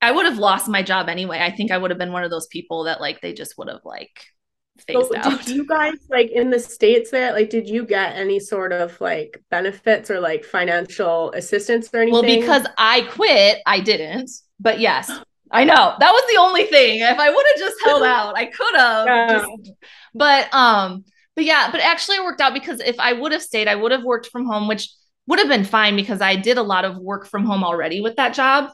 [0.00, 1.40] I would have lost my job anyway.
[1.40, 3.66] I think I would have been one of those people that like they just would
[3.66, 4.26] have like
[4.86, 5.44] phased so out.
[5.44, 7.32] Did you guys like in the states there?
[7.32, 12.12] Like, did you get any sort of like benefits or like financial assistance or anything?
[12.12, 14.30] Well, because I quit, I didn't.
[14.60, 15.10] But yes,
[15.50, 17.00] I know that was the only thing.
[17.00, 19.06] If I would have just held out, I could have.
[19.08, 19.46] Yeah.
[20.14, 23.66] But um, but yeah, but actually it worked out because if I would have stayed,
[23.66, 24.88] I would have worked from home, which
[25.30, 28.16] would have been fine because I did a lot of work from home already with
[28.16, 28.72] that job.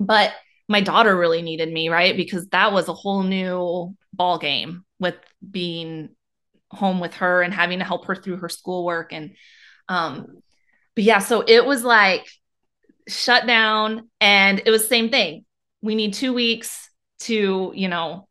[0.00, 0.32] But
[0.68, 2.16] my daughter really needed me, right?
[2.16, 5.14] Because that was a whole new ball game with
[5.48, 6.08] being
[6.72, 9.12] home with her and having to help her through her schoolwork.
[9.12, 9.36] And
[9.88, 10.42] um
[10.96, 12.26] but yeah so it was like
[13.06, 14.10] shut down.
[14.20, 15.44] And it was same thing.
[15.82, 18.26] We need 2 weeks to you know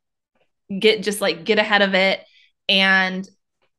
[0.78, 2.20] get just like get ahead of it.
[2.68, 3.26] And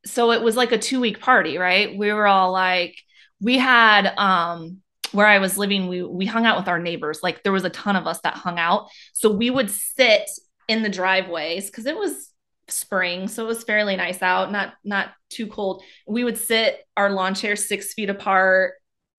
[0.07, 1.95] so it was like a 2 week party right?
[1.95, 2.97] We were all like
[3.41, 4.79] we had um
[5.13, 7.21] where I was living, we we hung out with our neighbors.
[7.23, 8.89] Like there was a ton of us that hung out.
[9.13, 10.29] So we would sit
[10.69, 12.31] in the driveways because it was
[12.69, 17.11] spring so it was fairly nice out not not too cold we would sit our
[17.11, 18.75] lawn chairs six feet apart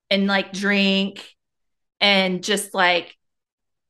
[0.10, 1.28] and like drink
[2.00, 3.16] and just like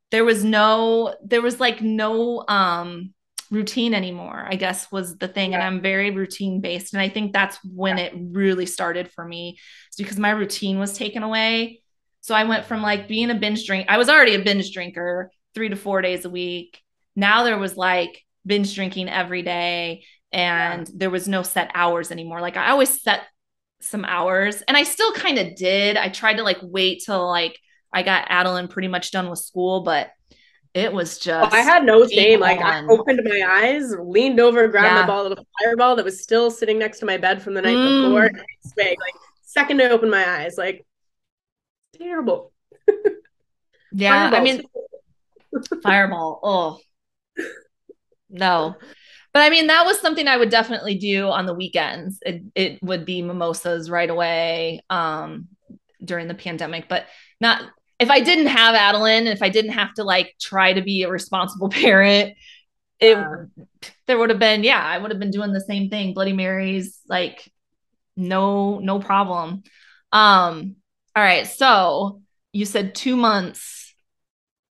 [0.10, 3.14] there was no there was like no um
[3.52, 5.58] routine anymore i guess was the thing yeah.
[5.58, 8.06] and i'm very routine based and i think that's when yeah.
[8.06, 11.82] it really started for me it's because my routine was taken away
[12.22, 15.30] so i went from like being a binge drink i was already a binge drinker
[15.54, 16.82] three to four days a week
[17.16, 20.94] now there was like binge drinking every day and yeah.
[20.98, 22.42] there was no set hours anymore.
[22.42, 23.22] Like I always set
[23.82, 25.98] some hours and I still kind of did.
[25.98, 27.58] I tried to like wait till like
[27.94, 30.10] I got Adeline pretty much done with school, but
[30.74, 32.40] it was just I had no shame.
[32.40, 35.02] Like I opened my eyes, leaned over, grabbed yeah.
[35.02, 37.76] my ball of fireball that was still sitting next to my bed from the night
[37.76, 38.04] mm.
[38.04, 38.32] before.
[38.78, 38.98] Like
[39.42, 40.86] second to open my eyes, like
[41.98, 42.54] terrible.
[43.92, 44.64] yeah, I mean
[45.84, 46.40] fireball.
[46.44, 46.80] Oh,
[48.30, 48.76] no.
[49.34, 52.20] But I mean, that was something I would definitely do on the weekends.
[52.22, 55.48] It, it would be mimosas right away um,
[56.04, 57.06] during the pandemic, but
[57.40, 57.64] not
[58.02, 61.10] if I didn't have Adeline, if I didn't have to like try to be a
[61.10, 62.36] responsible parent,
[63.00, 63.18] it
[64.08, 66.14] there would have been, yeah, I would have been doing the same thing.
[66.14, 67.50] Bloody Marys, like
[68.18, 69.64] no, no problem.
[70.12, 70.76] Um,
[71.16, 71.48] all right.
[71.48, 72.22] So
[72.54, 73.94] you said two months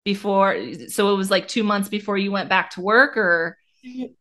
[0.04, 3.58] before so it was like two months before you went back to work or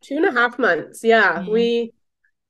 [0.01, 1.51] two and a half months yeah mm-hmm.
[1.51, 1.93] we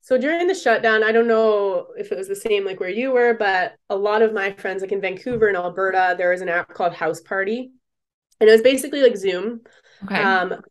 [0.00, 3.10] so during the shutdown i don't know if it was the same like where you
[3.10, 6.48] were but a lot of my friends like in vancouver and alberta there was an
[6.48, 7.72] app called house party.
[8.40, 9.60] And it was basically like zoom
[10.04, 10.22] okay.
[10.22, 10.64] um but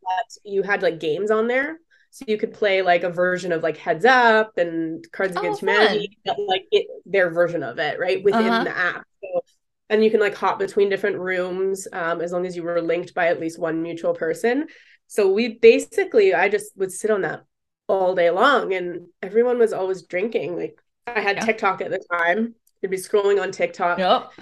[0.44, 1.78] you had like games on there.
[2.12, 5.60] So you could play like a version of like heads up and cards oh, against
[5.60, 8.64] humanity like it, their version of it right within uh-huh.
[8.64, 9.04] the app.
[9.22, 9.42] So
[9.88, 13.14] and you can like hop between different rooms um, as long as you were linked
[13.14, 14.66] by at least one mutual person.
[15.06, 17.44] So we basically i just would sit on that
[17.90, 21.44] all day long and everyone was always drinking like i had yeah.
[21.44, 24.32] tiktok at the time you'd be scrolling on tiktok yep.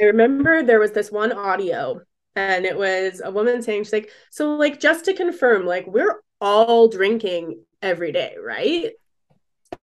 [0.00, 2.00] i remember there was this one audio
[2.36, 6.20] and it was a woman saying she's like so like just to confirm like we're
[6.40, 8.92] all drinking every day right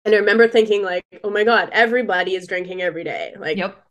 [0.05, 3.85] and i remember thinking like oh my god everybody is drinking every day like yep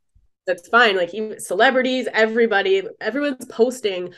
[0.49, 0.97] that's fine.
[0.97, 4.15] Like even celebrities, everybody, everyone's posting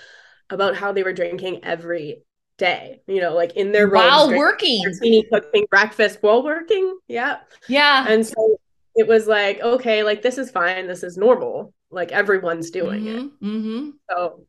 [0.48, 2.22] about how they were drinking every
[2.60, 3.00] day.
[3.08, 4.84] You know, like in their while working,
[5.32, 6.98] cooking breakfast while working.
[7.08, 8.06] Yeah, yeah.
[8.08, 8.60] And so
[8.94, 10.86] it was like, okay, like this is fine.
[10.86, 11.74] This is normal.
[11.90, 13.42] Like everyone's doing mm-hmm, it.
[13.42, 13.90] Mm-hmm.
[14.08, 14.46] So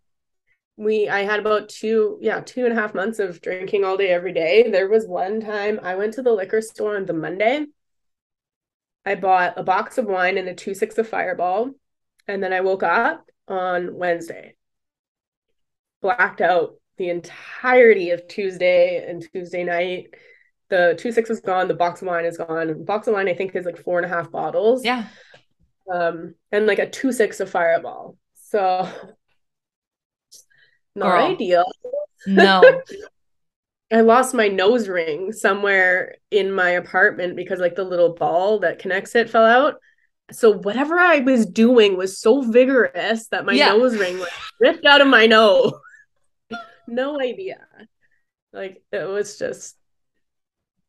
[0.78, 4.08] we i had about two yeah two and a half months of drinking all day
[4.08, 7.66] every day there was one time i went to the liquor store on the monday
[9.06, 11.72] I bought a box of wine and a two six of Fireball,
[12.28, 14.56] and then I woke up on Wednesday,
[16.02, 20.14] blacked out the entirety of Tuesday and Tuesday night.
[20.70, 21.68] The two six is gone.
[21.68, 22.86] The box of wine is gone.
[22.86, 24.86] Box of wine I think is like four and a half bottles.
[24.86, 25.08] Yeah.
[25.92, 28.18] Um, and like a two six of Fireball.
[28.36, 28.88] So
[30.96, 31.26] not Girl.
[31.32, 31.66] ideal.
[32.28, 32.62] No.
[33.92, 38.78] I lost my nose ring somewhere in my apartment because like the little ball that
[38.78, 39.76] connects it fell out.
[40.32, 43.70] So whatever I was doing was so vigorous that my yeah.
[43.70, 45.74] nose ring like ripped out of my nose.
[46.88, 47.58] No idea.
[48.54, 49.78] Like it was just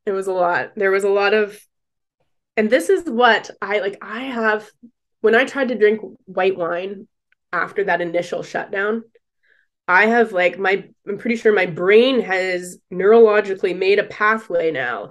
[0.06, 0.72] it was a lot.
[0.76, 1.58] There was a lot of
[2.56, 4.68] and this is what I like I have
[5.20, 7.06] when I tried to drink white wine
[7.52, 9.04] after that initial shutdown,
[9.86, 15.10] I have like my I'm pretty sure my brain has neurologically made a pathway now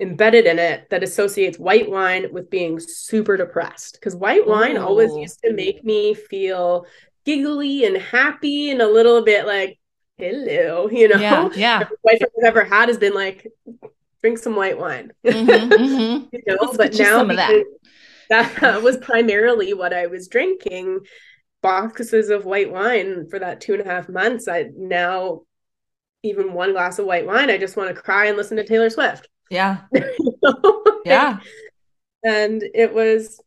[0.00, 4.82] embedded in it that associates white wine with being super depressed because white wine Ooh.
[4.82, 6.86] always used to make me feel
[7.24, 9.78] giggly and happy and a little bit like
[10.22, 11.80] hello you know yeah, yeah.
[11.80, 13.46] Every wife I've ever had has been like
[14.22, 16.26] drink some white wine mm-hmm, mm-hmm.
[16.32, 17.64] you know Let's but now that.
[18.30, 21.00] that was primarily what I was drinking
[21.62, 25.42] boxes of white wine for that two and a half months I now
[26.22, 28.90] even one glass of white wine I just want to cry and listen to Taylor
[28.90, 29.82] Swift yeah.
[31.04, 31.38] yeah.
[32.24, 33.38] And it was,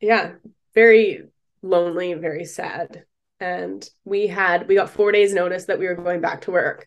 [0.00, 0.34] yeah,
[0.72, 1.24] very
[1.62, 3.04] lonely, very sad.
[3.44, 6.86] And we had, we got four days' notice that we were going back to work.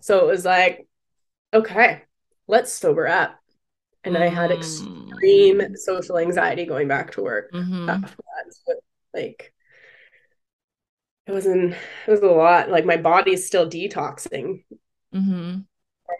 [0.00, 0.86] So it was like,
[1.52, 2.02] okay,
[2.46, 3.38] let's sober up.
[4.04, 4.22] And mm.
[4.22, 5.76] I had extreme mm.
[5.76, 7.88] social anxiety going back to work mm-hmm.
[7.88, 8.54] after that.
[8.54, 8.74] So,
[9.12, 9.52] like,
[11.26, 11.74] it was not
[12.06, 12.70] it was a lot.
[12.70, 14.64] Like my body's still detoxing.
[15.14, 15.60] Mm-hmm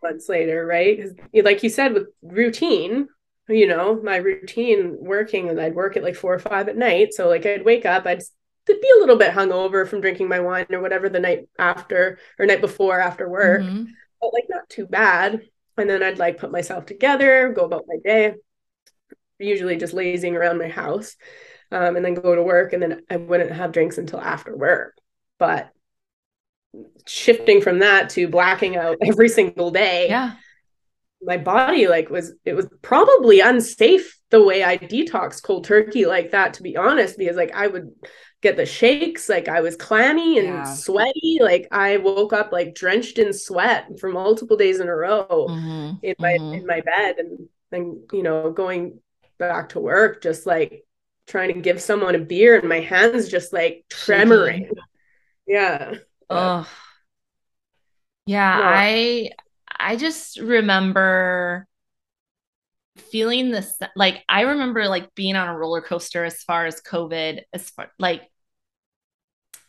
[0.02, 0.96] months later, right?
[0.96, 1.14] Because,
[1.44, 3.08] like you said, with routine,
[3.48, 7.14] you know, my routine working, and I'd work at like four or five at night.
[7.14, 8.22] So, like, I'd wake up, I'd
[8.74, 12.46] be a little bit hungover from drinking my wine or whatever the night after or
[12.46, 13.84] night before after work, mm-hmm.
[14.20, 15.42] but like not too bad.
[15.76, 18.34] And then I'd like put myself together, go about my day,
[19.38, 21.16] usually just lazing around my house,
[21.70, 22.72] um, and then go to work.
[22.72, 24.94] And then I wouldn't have drinks until after work.
[25.38, 25.72] But
[27.06, 30.32] shifting from that to blacking out every single day yeah
[31.22, 36.30] my body like was it was probably unsafe the way i detox cold turkey like
[36.30, 37.90] that to be honest because like i would
[38.40, 40.64] get the shakes like i was clammy and yeah.
[40.64, 45.26] sweaty like i woke up like drenched in sweat for multiple days in a row
[45.28, 45.96] mm-hmm.
[46.02, 46.54] in my mm-hmm.
[46.54, 49.00] in my bed and then you know going
[49.38, 50.84] back to work just like
[51.26, 54.70] trying to give someone a beer and my hands just like tremoring
[55.46, 55.94] yeah
[56.30, 56.68] Oh.
[58.26, 59.30] Yeah, yeah, I
[59.78, 61.66] I just remember
[63.00, 67.42] feeling this like I remember like being on a roller coaster as far as COVID,
[67.52, 68.22] as far like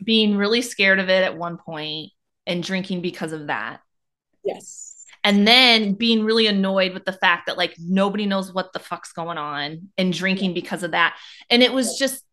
[0.03, 2.11] being really scared of it at one point
[2.45, 3.81] and drinking because of that.
[4.43, 5.05] Yes.
[5.23, 9.11] And then being really annoyed with the fact that like nobody knows what the fuck's
[9.11, 11.17] going on and drinking because of that.
[11.49, 12.23] And it was just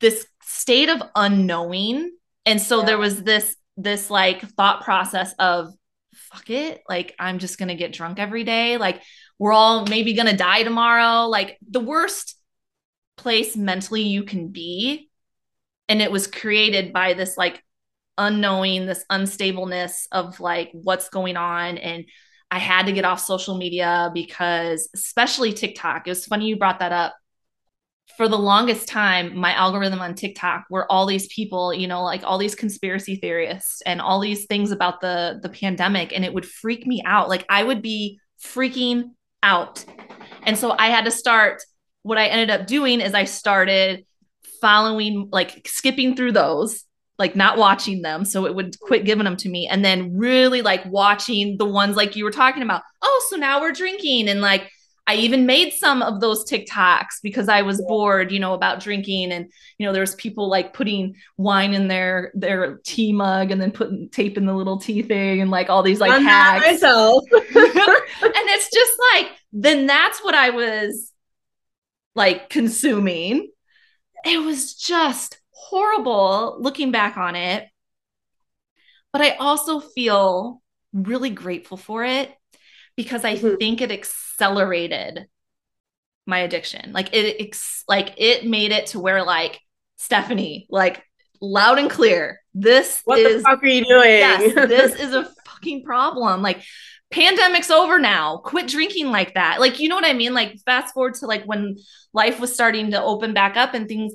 [0.00, 2.12] this state of unknowing
[2.46, 2.86] and so yeah.
[2.86, 5.72] there was this this like thought process of
[6.34, 6.82] fuck it.
[6.88, 8.76] Like i'm just going to get drunk every day.
[8.76, 9.02] Like
[9.38, 11.28] we're all maybe going to die tomorrow.
[11.28, 12.36] Like the worst
[13.16, 15.08] place mentally you can be
[15.88, 17.62] and it was created by this like
[18.18, 21.78] unknowing this unstableness of like what's going on.
[21.78, 22.04] And
[22.50, 26.80] i had to get off social media because especially tiktok it was funny you brought
[26.80, 27.14] that up
[28.16, 32.22] for the longest time, my algorithm on TikTok were all these people, you know, like
[32.22, 36.46] all these conspiracy theorists and all these things about the the pandemic, and it would
[36.46, 37.28] freak me out.
[37.28, 39.10] Like I would be freaking
[39.42, 39.84] out,
[40.44, 41.62] and so I had to start.
[42.02, 44.04] What I ended up doing is I started
[44.60, 46.84] following, like skipping through those,
[47.18, 50.62] like not watching them, so it would quit giving them to me, and then really
[50.62, 52.82] like watching the ones like you were talking about.
[53.02, 54.70] Oh, so now we're drinking, and like
[55.06, 59.32] I even made some of those TikToks because I was bored, you know, about drinking.
[59.32, 63.70] And, you know, there's people like putting wine in their their tea mug and then
[63.70, 66.66] putting tape in the little tea thing and like all these like I'm hacks.
[66.66, 67.24] Myself.
[67.32, 71.12] and it's just like, then that's what I was
[72.14, 73.50] like consuming.
[74.24, 77.68] It was just horrible looking back on it.
[79.12, 80.62] But I also feel
[80.94, 82.34] really grateful for it
[82.96, 83.56] because I mm-hmm.
[83.56, 85.26] think it accelerated
[86.26, 86.92] my addiction.
[86.92, 89.60] Like it, ex- like it made it to where like
[89.96, 91.02] Stephanie, like
[91.40, 94.02] loud and clear, this what is the fuck are you doing?
[94.02, 96.42] yes, this is a fucking problem.
[96.42, 96.62] Like
[97.10, 98.38] pandemic's over now.
[98.38, 99.60] Quit drinking like that.
[99.60, 100.34] Like you know what I mean?
[100.34, 101.76] Like fast forward to like when
[102.12, 104.14] life was starting to open back up and things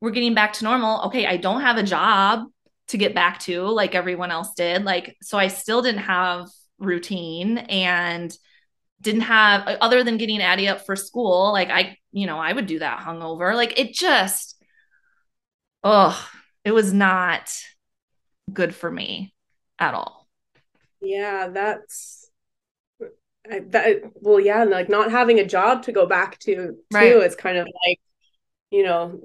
[0.00, 1.06] were getting back to normal.
[1.06, 2.46] Okay, I don't have a job
[2.88, 4.84] to get back to like everyone else did.
[4.84, 6.48] Like so I still didn't have
[6.80, 8.36] routine and
[9.00, 12.66] didn't have other than getting Addie up for school, like I, you know, I would
[12.66, 13.54] do that hungover.
[13.54, 14.62] Like it just,
[15.84, 16.28] oh,
[16.64, 17.50] it was not
[18.52, 19.32] good for me
[19.78, 20.26] at all.
[21.00, 22.28] Yeah, that's
[23.50, 24.02] I, that.
[24.16, 26.78] Well, yeah, and like not having a job to go back to too.
[26.92, 27.16] Right.
[27.16, 28.00] It's kind of like,
[28.70, 29.20] you know,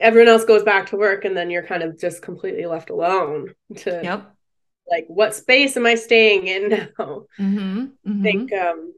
[0.00, 3.54] everyone else goes back to work, and then you're kind of just completely left alone
[3.76, 4.31] to yep
[4.92, 6.88] like what space am i staying in now
[7.40, 8.20] mm-hmm, mm-hmm.
[8.20, 8.92] i think um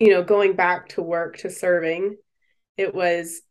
[0.00, 2.16] you know going back to work to serving
[2.76, 3.42] it was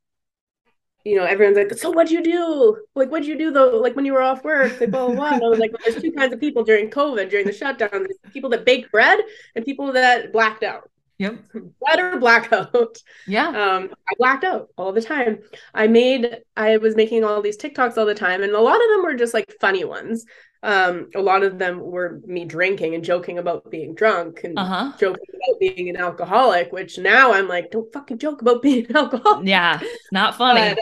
[1.06, 4.06] you know everyone's like so what'd you do like what'd you do though like when
[4.06, 6.40] you were off work like well what i was like well, there's two kinds of
[6.40, 9.20] people during covid during the shutdown there's people that bake bread
[9.56, 10.92] and people that blacked out
[11.22, 11.52] Yep.
[11.52, 12.98] Bread Better blackout.
[13.28, 13.50] Yeah.
[13.50, 15.38] Um, I blacked out all the time.
[15.72, 18.90] I made I was making all these TikToks all the time, and a lot of
[18.90, 20.26] them were just like funny ones.
[20.64, 24.94] Um, a lot of them were me drinking and joking about being drunk and uh-huh.
[25.00, 28.96] joking about being an alcoholic, which now I'm like, don't fucking joke about being an
[28.96, 29.48] alcoholic.
[29.48, 29.82] Yeah,
[30.12, 30.76] not funny.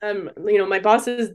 [0.00, 1.30] But, um, um, you know, my boss's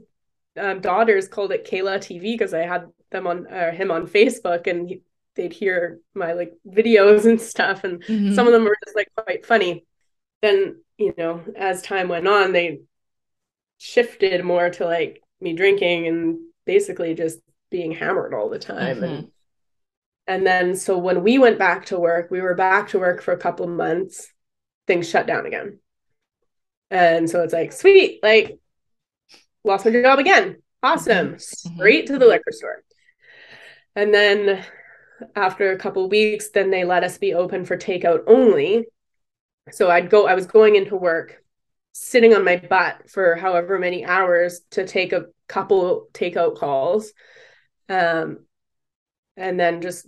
[0.58, 4.66] um, daughters called it Kaila TV because I had them on uh, him on Facebook,
[4.66, 5.02] and he,
[5.36, 8.34] they'd hear my like videos and stuff and mm-hmm.
[8.34, 9.84] some of them were just like quite funny
[10.42, 12.80] then you know as time went on they
[13.78, 17.38] shifted more to like me drinking and basically just
[17.70, 19.04] being hammered all the time mm-hmm.
[19.04, 19.30] and
[20.28, 23.32] and then so when we went back to work we were back to work for
[23.32, 24.32] a couple of months
[24.86, 25.78] things shut down again
[26.90, 28.58] and so it's like sweet like
[29.64, 31.76] lost my job again awesome mm-hmm.
[31.76, 32.82] straight to the liquor store
[33.94, 34.64] and then
[35.34, 38.86] after a couple weeks, then they let us be open for takeout only.
[39.70, 41.42] So I'd go, I was going into work,
[41.98, 47.12] sitting on my butt for however many hours to take a couple takeout calls.
[47.88, 48.40] Um,
[49.36, 50.06] and then just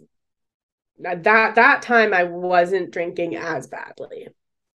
[0.99, 4.29] that that time I wasn't drinking as badly.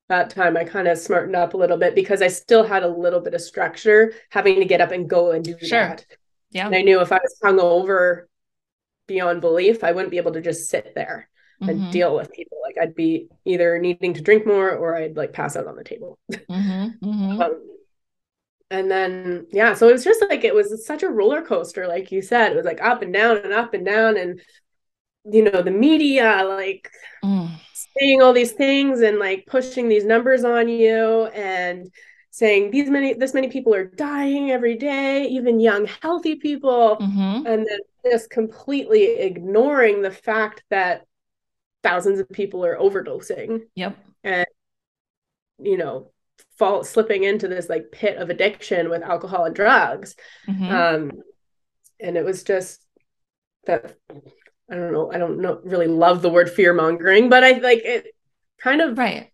[0.08, 2.88] That time I kind of smartened up a little bit because I still had a
[2.88, 5.68] little bit of structure having to get up and go and do sure.
[5.68, 6.06] that.
[6.50, 6.66] Yeah.
[6.66, 8.28] And I knew if I was hung over
[9.06, 11.28] beyond belief, I wouldn't be able to just sit there
[11.62, 11.82] mm-hmm.
[11.84, 12.58] and deal with people.
[12.62, 15.84] Like I'd be either needing to drink more or I'd like pass out on the
[15.84, 16.18] table.
[16.30, 17.08] Mm-hmm.
[17.08, 17.42] Mm-hmm.
[17.42, 17.68] um,
[18.70, 22.10] and then yeah, so it was just like it was such a roller coaster, like
[22.10, 22.52] you said.
[22.52, 24.40] It was like up and down and up and down, and
[25.24, 26.90] you know the media like
[27.24, 27.50] mm.
[27.98, 31.90] saying all these things and like pushing these numbers on you and
[32.30, 37.46] saying these many this many people are dying every day even young healthy people mm-hmm.
[37.46, 37.78] and then
[38.10, 41.06] just completely ignoring the fact that
[41.83, 44.47] thousands of people are overdosing yep and
[45.59, 46.11] you know
[46.59, 50.14] fall slipping into this like pit of addiction with alcohol and drugs
[50.49, 50.64] mm-hmm.
[50.64, 51.11] um
[52.01, 52.85] and it was just
[53.66, 53.97] that
[54.70, 57.80] i don't know i don't know really love the word fear mongering but i like
[57.85, 58.07] it
[58.61, 59.30] kind of right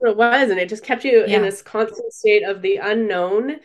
[0.00, 1.36] it was and it just kept you yeah.
[1.36, 3.56] in this constant state of the unknown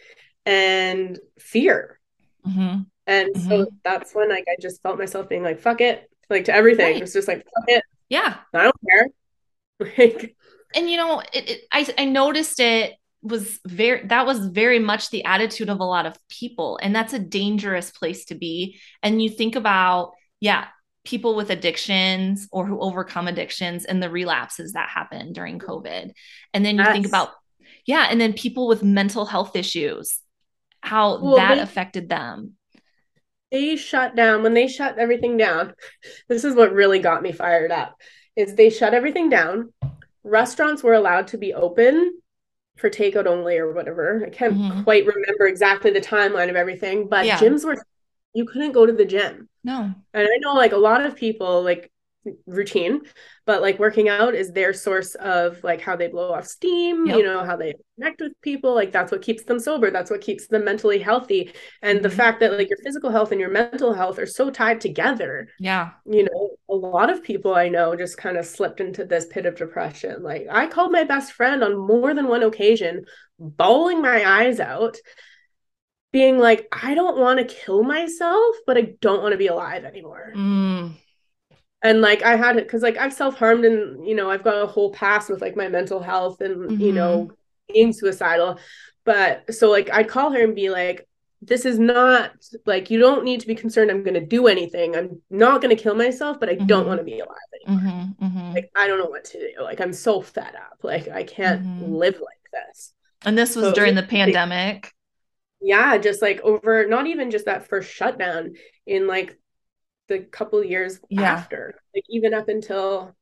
[0.46, 2.00] and fear
[2.48, 2.82] mm-hmm.
[3.08, 3.50] and mm-hmm.
[3.50, 6.94] so that's when like i just felt myself being like fuck it like to everything
[6.94, 7.02] right.
[7.02, 9.07] it's just like fuck it yeah i don't care
[9.97, 10.36] like
[10.76, 12.93] and you know it, it, i i noticed it
[13.24, 17.14] was very that was very much the attitude of a lot of people and that's
[17.14, 20.66] a dangerous place to be and you think about yeah
[21.03, 26.12] people with addictions or who overcome addictions and the relapses that happen during COVID.
[26.53, 26.93] And then you yes.
[26.93, 27.30] think about,
[27.86, 30.20] yeah, and then people with mental health issues,
[30.82, 32.53] how well, that they, affected them.
[33.52, 35.74] They shut down when they shut everything down.
[36.28, 37.99] This is what really got me fired up.
[38.36, 39.74] Is they shut everything down.
[40.24, 42.18] Restaurants were allowed to be open
[42.78, 44.24] for takeout only or whatever.
[44.26, 44.84] I can't mm-hmm.
[44.84, 47.38] quite remember exactly the timeline of everything, but yeah.
[47.38, 47.78] gyms were
[48.34, 49.49] you couldn't go to the gym.
[49.64, 49.93] No.
[50.14, 51.91] And I know like a lot of people like
[52.46, 53.02] routine,
[53.46, 57.18] but like working out is their source of like how they blow off steam, yep.
[57.18, 58.76] you know, how they connect with people.
[58.76, 59.90] Like that's what keeps them sober.
[59.90, 61.52] That's what keeps them mentally healthy.
[61.82, 62.04] And mm-hmm.
[62.04, 65.50] the fact that like your physical health and your mental health are so tied together.
[65.60, 65.92] Yeah.
[66.06, 69.46] You know, a lot of people I know just kind of slipped into this pit
[69.46, 70.22] of depression.
[70.22, 73.06] Like I called my best friend on more than one occasion,
[73.40, 74.98] bawling my eyes out
[76.12, 79.86] being like, I don't want to kill myself, but I don't want to be alive
[79.86, 80.34] anymore.
[80.36, 80.96] Mm.
[81.84, 84.62] And like I had it because like I've self harmed and you know I've got
[84.62, 86.82] a whole past with like my mental health and mm-hmm.
[86.82, 87.32] you know
[87.72, 88.60] being suicidal.
[89.04, 91.08] But so like I'd call her and be like,
[91.42, 92.32] this is not
[92.66, 95.76] like you don't need to be concerned i'm going to do anything i'm not going
[95.76, 96.68] to kill myself but i mm-hmm.
[96.68, 98.54] don't want to be alive anymore mm-hmm, mm-hmm.
[98.54, 101.64] like i don't know what to do like i'm so fed up like i can't
[101.64, 101.94] mm-hmm.
[101.94, 102.94] live like this
[103.26, 104.94] and this was so during the pandemic
[105.62, 108.54] yeah just like over not even just that first shutdown
[108.86, 109.38] in like
[110.12, 111.22] the couple years yeah.
[111.22, 113.16] after like even up until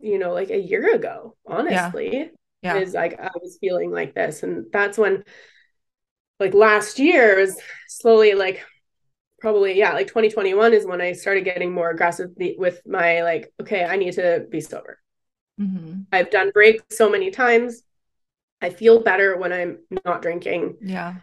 [0.00, 2.30] you know like a year ago honestly
[2.62, 2.74] yeah.
[2.74, 2.76] yeah.
[2.76, 5.22] is like i was feeling like this and that's when
[6.40, 8.64] like last year is slowly like
[9.40, 13.84] probably yeah like 2021 is when i started getting more aggressive with my like okay
[13.84, 14.98] i need to be sober
[15.60, 16.00] mm-hmm.
[16.12, 17.82] i've done breaks so many times
[18.62, 21.16] i feel better when i'm not drinking yeah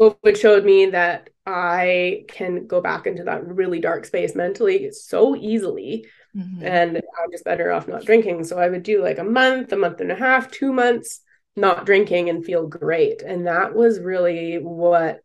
[0.00, 5.36] COVID showed me that I can go back into that really dark space mentally so
[5.36, 6.06] easily.
[6.36, 6.66] Mm-hmm.
[6.66, 8.44] And I'm just better off not drinking.
[8.44, 11.20] So I would do like a month, a month and a half, two months
[11.56, 13.22] not drinking and feel great.
[13.22, 15.20] And that was really what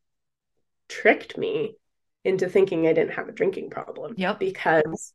[0.87, 1.75] tricked me
[2.23, 4.13] into thinking I didn't have a drinking problem.
[4.15, 4.39] Yep.
[4.39, 5.13] Because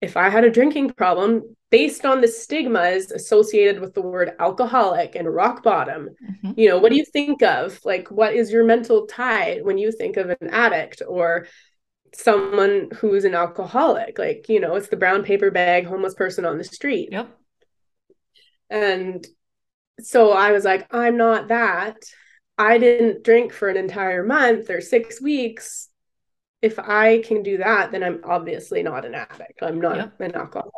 [0.00, 5.16] if I had a drinking problem based on the stigmas associated with the word alcoholic
[5.16, 6.52] and rock bottom, mm-hmm.
[6.56, 7.78] you know, what do you think of?
[7.84, 11.46] Like, what is your mental tie when you think of an addict or
[12.14, 14.18] someone who's an alcoholic?
[14.18, 17.08] Like, you know, it's the brown paper bag homeless person on the street.
[17.10, 17.36] Yep.
[18.70, 19.26] And
[20.00, 21.96] so I was like, I'm not that.
[22.56, 25.88] I didn't drink for an entire month or six weeks
[26.60, 29.62] if I can do that, then I'm obviously not an addict.
[29.62, 30.08] I'm not yeah.
[30.18, 30.72] an alcoholic.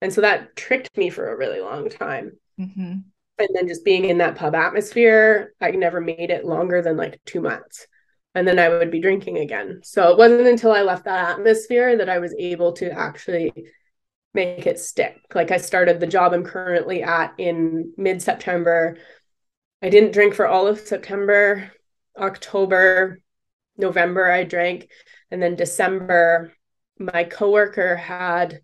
[0.00, 2.32] And so that tricked me for a really long time.
[2.60, 2.98] Mm-hmm.
[3.40, 7.20] And then just being in that pub atmosphere, I never made it longer than like
[7.24, 7.86] two months.
[8.34, 9.80] And then I would be drinking again.
[9.82, 13.52] So it wasn't until I left that atmosphere that I was able to actually
[14.34, 15.18] make it stick.
[15.34, 18.98] Like I started the job I'm currently at in mid September.
[19.82, 21.72] I didn't drink for all of September,
[22.16, 23.20] October,
[23.78, 24.90] November I drank,
[25.30, 26.52] and then December
[26.98, 28.60] my coworker had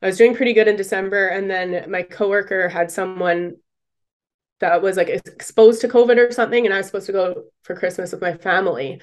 [0.00, 3.56] I was doing pretty good in December, and then my coworker had someone
[4.60, 7.74] that was like exposed to COVID or something, and I was supposed to go for
[7.74, 9.00] Christmas with my family.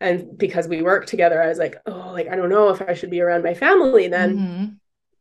[0.00, 2.94] And because we worked together, I was like, oh, like I don't know if I
[2.94, 4.36] should be around my family then.
[4.36, 4.64] Mm-hmm.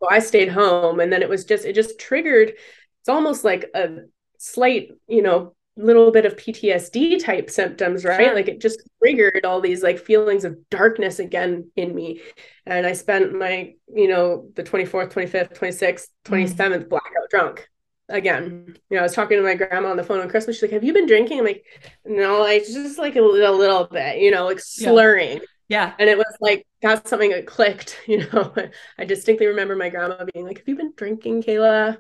[0.01, 2.49] So I stayed home, and then it was just it just triggered.
[2.49, 4.05] It's almost like a
[4.39, 8.26] slight, you know, little bit of PTSD type symptoms, right?
[8.26, 8.36] Sure.
[8.36, 12.21] Like it just triggered all these like feelings of darkness again in me.
[12.65, 16.89] And I spent my, you know, the 24th, 25th, 26th, 27th mm.
[16.89, 17.67] blackout drunk
[18.09, 18.76] again.
[18.89, 20.57] You know, I was talking to my grandma on the phone on Christmas.
[20.57, 21.39] She's like, Have you been drinking?
[21.39, 21.65] I'm like,
[22.05, 25.39] No, like just like a, a little bit, you know, like slurring.
[25.69, 25.88] Yeah.
[25.88, 25.93] yeah.
[25.97, 28.53] And it was like, that's something that clicked, you know.
[28.97, 31.97] I distinctly remember my grandma being like, Have you been drinking, Kaila?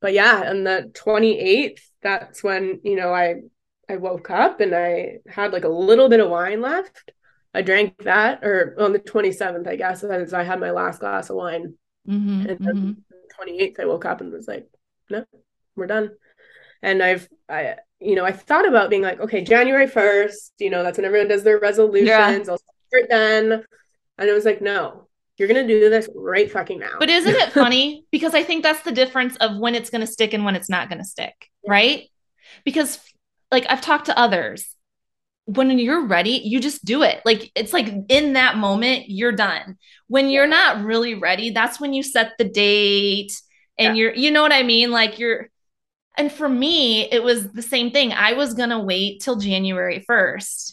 [0.00, 3.36] But yeah, on the 28th, that's when you know i
[3.88, 7.12] i woke up and i had like a little bit of wine left.
[7.54, 11.30] I drank that or on the 27th i guess as i had my last glass
[11.30, 11.74] of wine.
[12.08, 13.50] Mm-hmm, and then mm-hmm.
[13.50, 14.68] 28th i woke up and was like
[15.10, 15.24] no
[15.76, 16.10] we're done.
[16.82, 20.82] And i've i you know i thought about being like okay january 1st you know
[20.82, 22.08] that's when everyone does their resolutions.
[22.08, 22.44] Yeah.
[22.48, 23.64] i'll start then.
[24.18, 25.07] And it was like no
[25.38, 26.96] you're gonna do this right fucking now.
[26.98, 28.04] But isn't it funny?
[28.10, 30.90] because I think that's the difference of when it's gonna stick and when it's not
[30.90, 32.08] gonna stick, right?
[32.64, 32.98] Because
[33.50, 34.66] like I've talked to others,
[35.46, 37.22] when you're ready, you just do it.
[37.24, 39.78] Like it's like in that moment, you're done.
[40.08, 43.32] When you're not really ready, that's when you set the date
[43.78, 44.02] and yeah.
[44.02, 44.90] you're, you know what I mean?
[44.90, 45.48] Like you're,
[46.18, 48.12] and for me, it was the same thing.
[48.12, 50.72] I was gonna wait till January 1st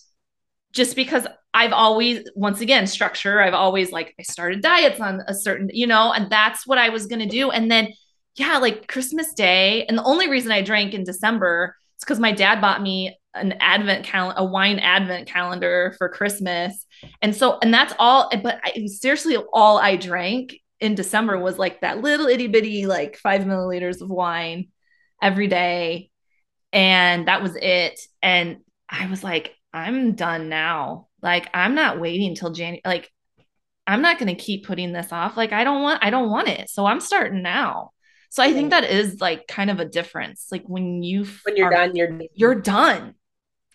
[0.75, 3.41] just because I've always, once again, structure.
[3.41, 6.89] I've always like, I started diets on a certain, you know, and that's what I
[6.89, 7.49] was going to do.
[7.49, 7.93] And then,
[8.35, 9.85] yeah, like Christmas Day.
[9.85, 13.53] And the only reason I drank in December is because my dad bought me an
[13.61, 16.85] advent calendar, a wine advent calendar for Christmas.
[17.21, 21.79] And so, and that's all, but I, seriously, all I drank in December was like
[21.81, 24.67] that little itty bitty, like five milliliters of wine
[25.21, 26.11] every day.
[26.73, 27.97] And that was it.
[28.21, 28.57] And
[28.89, 31.07] I was like, I'm done now.
[31.21, 32.81] Like I'm not waiting till January.
[32.85, 33.11] Like
[33.85, 35.35] I'm not going to keep putting this off.
[35.35, 36.69] Like I don't want I don't want it.
[36.69, 37.91] So I'm starting now.
[38.29, 40.47] So I think that is like kind of a difference.
[40.51, 43.15] Like when you when you're are, done, you're you're done.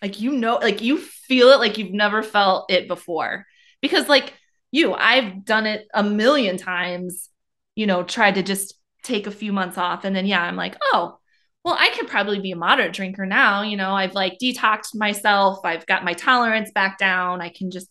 [0.01, 3.45] Like you know, like you feel it like you've never felt it before.
[3.81, 4.33] Because like
[4.71, 7.29] you, I've done it a million times,
[7.75, 10.75] you know, tried to just take a few months off and then yeah, I'm like,
[10.93, 11.17] "Oh,
[11.63, 13.61] well, I could probably be a moderate drinker now.
[13.61, 17.41] You know, I've like detoxed myself, I've got my tolerance back down.
[17.41, 17.87] I can just,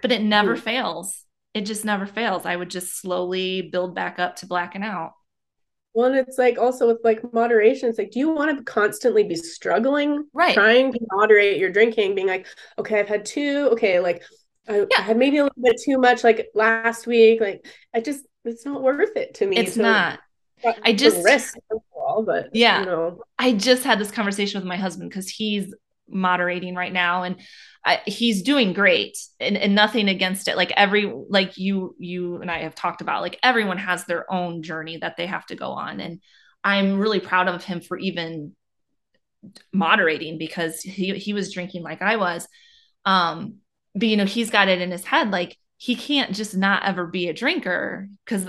[0.00, 0.64] but it never mm-hmm.
[0.64, 1.24] fails.
[1.54, 2.46] It just never fails.
[2.46, 5.12] I would just slowly build back up to blacking out.
[5.94, 9.24] Well, and it's like also with like moderation, it's like, do you want to constantly
[9.24, 10.54] be struggling, right?
[10.54, 12.46] Trying to moderate your drinking, being like,
[12.78, 14.22] okay, I've had two, okay, like
[14.66, 14.86] I, yeah.
[14.98, 17.42] I had maybe a little bit too much like last week.
[17.42, 19.58] Like I just, it's not worth it to me.
[19.58, 20.20] It's so, not.
[20.82, 21.56] I just risk
[21.94, 23.22] all, but yeah, you know.
[23.38, 25.74] I just had this conversation with my husband because he's
[26.08, 27.36] moderating right now and
[27.84, 30.56] I, he's doing great and, and nothing against it.
[30.56, 34.62] Like every, like you, you and I have talked about, like everyone has their own
[34.62, 36.00] journey that they have to go on.
[36.00, 36.20] And
[36.62, 38.54] I'm really proud of him for even
[39.72, 42.46] moderating because he, he was drinking like I was.
[43.04, 43.56] Um,
[43.94, 47.06] but you know, he's got it in his head, like he can't just not ever
[47.06, 48.48] be a drinker because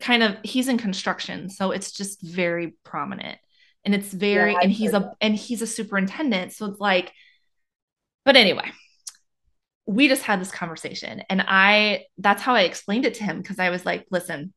[0.00, 3.38] kind of he's in construction so it's just very prominent.
[3.84, 5.14] And it's very yeah, and he's a that.
[5.20, 7.12] and he's a superintendent so it's like
[8.24, 8.72] but anyway
[9.86, 13.60] we just had this conversation and i that's how i explained it to him because
[13.60, 14.52] i was like listen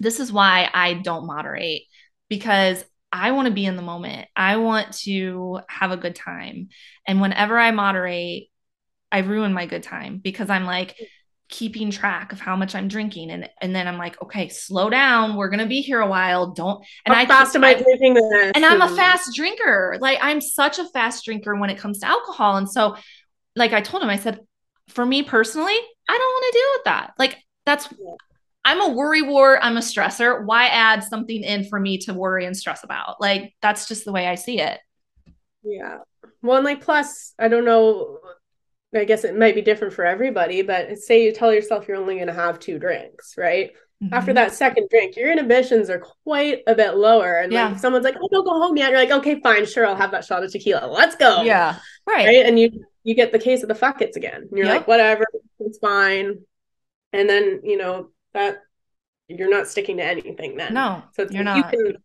[0.00, 1.82] this is why i don't moderate
[2.28, 4.28] because i want to be in the moment.
[4.34, 6.68] I want to have a good time.
[7.06, 8.48] And whenever i moderate
[9.12, 10.96] i ruin my good time because i'm like
[11.50, 13.30] keeping track of how much I'm drinking.
[13.30, 15.36] And and then I'm like, okay, slow down.
[15.36, 16.52] We're gonna be here a while.
[16.52, 18.52] Don't and how I fast am I drinking this?
[18.54, 19.98] And I'm a fast drinker.
[20.00, 22.56] Like I'm such a fast drinker when it comes to alcohol.
[22.56, 22.96] And so,
[23.56, 24.40] like I told him, I said,
[24.88, 25.76] for me personally,
[26.08, 27.12] I don't want to deal with that.
[27.18, 27.88] Like that's
[28.64, 30.44] I'm a worry war, I'm a stressor.
[30.44, 33.20] Why add something in for me to worry and stress about?
[33.20, 34.78] Like that's just the way I see it.
[35.62, 35.98] Yeah.
[36.42, 38.18] Well, and like plus, I don't know.
[38.94, 42.16] I guess it might be different for everybody, but say you tell yourself you're only
[42.16, 43.70] going to have two drinks, right?
[44.02, 44.14] Mm-hmm.
[44.14, 47.36] After that second drink, your inhibitions are quite a bit lower.
[47.36, 47.68] And yeah.
[47.68, 50.10] like someone's like, "Oh, don't go home yet." You're like, "Okay, fine, sure, I'll have
[50.12, 50.86] that shot of tequila.
[50.86, 51.76] Let's go." Yeah,
[52.06, 52.26] right.
[52.26, 54.46] Right, and you you get the case of the fuckets again.
[54.48, 54.78] And you're yep.
[54.78, 55.26] like, "Whatever,
[55.58, 56.38] it's fine."
[57.12, 58.62] And then you know that
[59.28, 60.72] you're not sticking to anything then.
[60.72, 61.56] No, so you're not.
[61.58, 62.02] You can,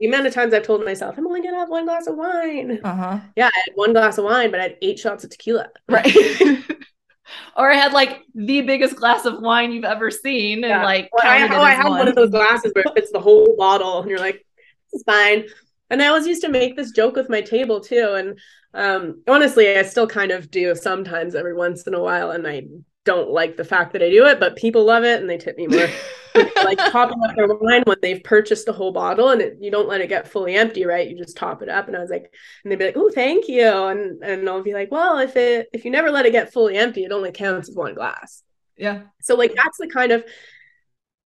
[0.00, 2.80] the amount of times I've told myself, I'm only gonna have one glass of wine.
[2.82, 3.18] Uh-huh.
[3.36, 5.68] Yeah, I had one glass of wine, but I had eight shots of tequila.
[5.88, 6.14] Right.
[7.56, 11.30] or I had like the biggest glass of wine you've ever seen, and like well,
[11.30, 11.98] I, oh, I have one.
[11.98, 14.44] one of those glasses where it fits the whole bottle, and you're like,
[14.92, 15.44] it's fine.
[15.90, 18.14] And I always used to make this joke with my table too.
[18.16, 18.38] And
[18.74, 22.64] um, honestly, I still kind of do sometimes every once in a while, and I
[23.04, 25.56] don't like the fact that I do it, but people love it and they tip
[25.56, 25.88] me more.
[26.64, 29.88] like topping up their wine when they've purchased a whole bottle and it, you don't
[29.88, 31.08] let it get fully empty, right?
[31.08, 31.88] You just top it up.
[31.88, 32.32] And I was like,
[32.62, 35.68] and they'd be like, "Oh, thank you," and and I'll be like, "Well, if it
[35.72, 38.42] if you never let it get fully empty, it only counts as one glass."
[38.76, 39.02] Yeah.
[39.22, 40.24] So like that's the kind of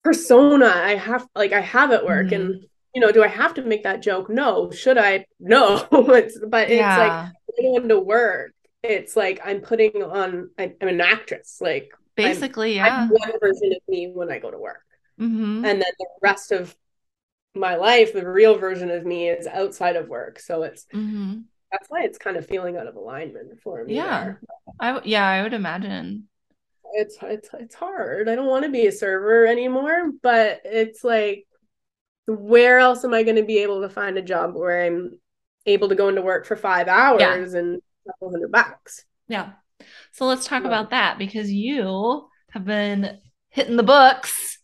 [0.04, 1.26] persona I have.
[1.34, 2.52] Like I have at work, mm-hmm.
[2.52, 4.28] and you know, do I have to make that joke?
[4.30, 4.70] No.
[4.70, 5.26] Should I?
[5.40, 5.86] No.
[5.92, 8.52] it's, but it's like going to work
[8.82, 13.40] it's like I'm putting on I, am an actress like basically I'm, yeah I'm one
[13.40, 14.84] version of me when I go to work
[15.20, 15.64] mm-hmm.
[15.64, 16.74] and then the rest of
[17.54, 21.40] my life the real version of me is outside of work so it's mm-hmm.
[21.70, 24.40] that's why it's kind of feeling out of alignment for me yeah there.
[24.80, 26.28] I yeah I would imagine
[26.94, 31.46] it's it's it's hard I don't want to be a server anymore but it's like
[32.26, 35.18] where else am I going to be able to find a job where I'm
[35.66, 37.58] able to go into work for five hours yeah.
[37.58, 39.04] and couple hundred bucks.
[39.28, 39.52] Yeah.
[40.12, 40.68] So let's talk yeah.
[40.68, 43.18] about that because you have been
[43.50, 44.58] hitting the books.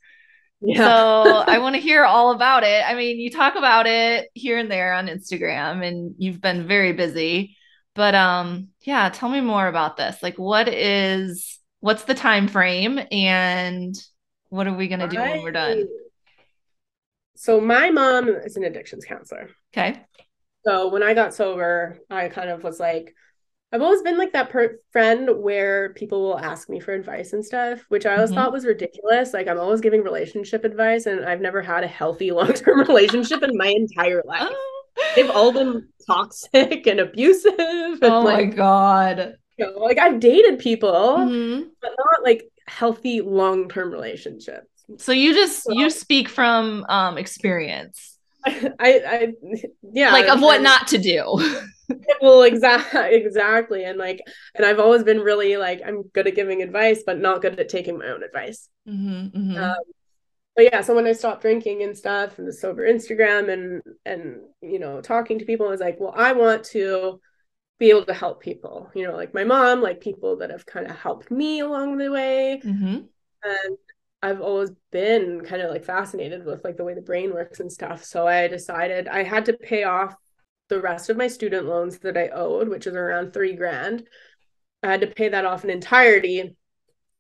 [0.60, 0.78] Yeah.
[0.78, 2.84] So I want to hear all about it.
[2.86, 6.92] I mean, you talk about it here and there on Instagram and you've been very
[6.92, 7.56] busy.
[7.94, 10.22] But um yeah, tell me more about this.
[10.22, 13.94] Like what is what's the time frame and
[14.50, 15.86] what are we going to do when we're done?
[17.36, 19.50] So my mom is an addictions counselor.
[19.72, 20.00] Okay.
[20.64, 23.14] So when I got sober, I kind of was like
[23.70, 27.44] I've always been like that per- friend where people will ask me for advice and
[27.44, 28.38] stuff, which I always mm-hmm.
[28.38, 29.34] thought was ridiculous.
[29.34, 33.42] Like I'm always giving relationship advice, and I've never had a healthy long term relationship
[33.42, 34.48] in my entire life.
[34.50, 34.74] Oh.
[35.14, 37.54] They've all been toxic and abusive.
[37.58, 39.34] And oh like, my god!
[39.58, 41.68] You know, like I've dated people, mm-hmm.
[41.82, 44.66] but not like healthy long term relationships.
[44.96, 48.16] So you just so, you speak from um experience.
[48.46, 49.32] I, I,
[49.82, 51.60] yeah, like of what not to do.
[52.22, 54.20] well, exactly, exactly, and like,
[54.54, 57.68] and I've always been really like I'm good at giving advice, but not good at
[57.68, 58.68] taking my own advice.
[58.88, 59.56] Mm-hmm, mm-hmm.
[59.56, 59.76] Um,
[60.54, 64.40] but yeah, so when I stopped drinking and stuff, and the sober Instagram, and and
[64.60, 67.20] you know talking to people, I was like, well, I want to
[67.78, 68.90] be able to help people.
[68.94, 72.10] You know, like my mom, like people that have kind of helped me along the
[72.10, 72.96] way, mm-hmm.
[73.44, 73.78] and
[74.22, 77.70] I've always been kind of like fascinated with like the way the brain works and
[77.70, 78.04] stuff.
[78.04, 80.14] So I decided I had to pay off
[80.68, 84.06] the rest of my student loans that I owed, which is around three grand.
[84.82, 86.56] I had to pay that off in entirety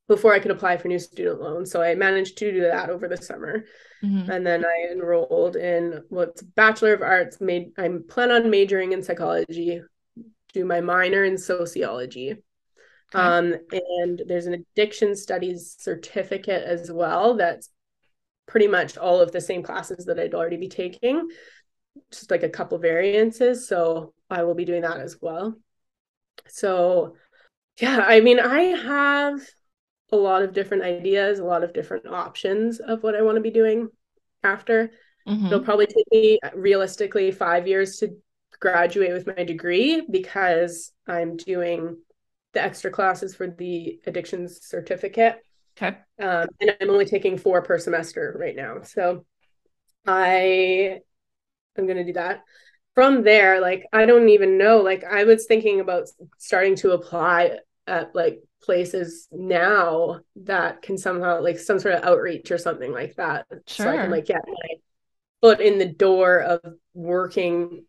[0.06, 1.70] before I could apply for new student loans.
[1.70, 3.64] So I managed to do that over the summer.
[4.02, 4.30] Mm-hmm.
[4.30, 7.40] And then I enrolled in what's Bachelor of Arts.
[7.40, 9.82] Made I plan on majoring in psychology,
[10.52, 12.36] do my minor in sociology.
[13.14, 13.24] Okay.
[13.24, 13.54] Um,
[13.96, 17.34] and there's an addiction studies certificate as well.
[17.34, 17.70] That's
[18.46, 21.28] pretty much all of the same classes that I'd already be taking,
[22.10, 23.68] just like a couple variances.
[23.68, 25.54] So I will be doing that as well.
[26.46, 27.14] So,
[27.80, 29.40] yeah, I mean, I have
[30.10, 33.42] a lot of different ideas, a lot of different options of what I want to
[33.42, 33.88] be doing
[34.42, 34.90] after.
[35.26, 35.46] Mm-hmm.
[35.46, 38.16] It'll probably take me realistically five years to
[38.60, 41.98] graduate with my degree because I'm doing
[42.54, 45.36] the extra classes for the addictions certificate.
[45.76, 45.96] Okay.
[46.20, 48.82] Um, and I'm only taking four per semester right now.
[48.82, 49.26] So
[50.06, 51.00] I
[51.78, 52.42] am going to do that.
[52.94, 54.78] From there, like, I don't even know.
[54.78, 56.08] Like, I was thinking about
[56.38, 62.50] starting to apply at like places now that can somehow, like, some sort of outreach
[62.50, 63.46] or something like that.
[63.66, 63.86] Sure.
[63.86, 64.74] So I can, like, get my
[65.40, 66.60] foot in the door of
[66.94, 67.84] working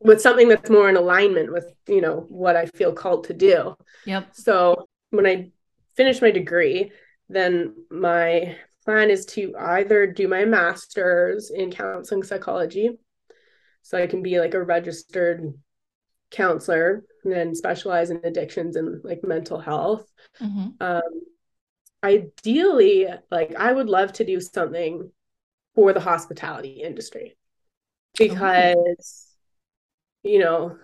[0.00, 3.74] with something that's more in alignment with you know what i feel called to do
[4.06, 5.50] yep so when i
[5.96, 6.90] finish my degree
[7.28, 12.98] then my plan is to either do my master's in counseling psychology
[13.82, 15.52] so I can be like a registered
[16.30, 20.10] counselor and then specialize in addictions and like mental health.
[20.40, 20.68] Mm-hmm.
[20.80, 21.22] Um,
[22.02, 25.10] ideally, like I would love to do something
[25.74, 27.36] for the hospitality industry
[28.18, 28.76] because, okay.
[30.22, 30.76] you know,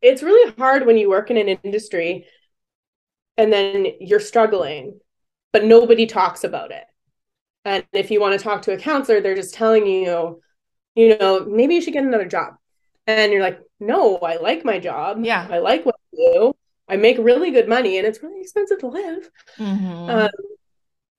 [0.00, 2.26] it's really hard when you work in an industry
[3.36, 4.98] and then you're struggling,
[5.52, 6.84] but nobody talks about it.
[7.64, 10.40] And if you want to talk to a counselor, they're just telling you,
[10.98, 12.54] you know, maybe you should get another job.
[13.06, 15.24] And you're like, no, I like my job.
[15.24, 15.46] Yeah.
[15.48, 16.56] I like what I do.
[16.88, 19.30] I make really good money and it's really expensive to live.
[19.58, 20.10] Mm-hmm.
[20.10, 20.30] Um,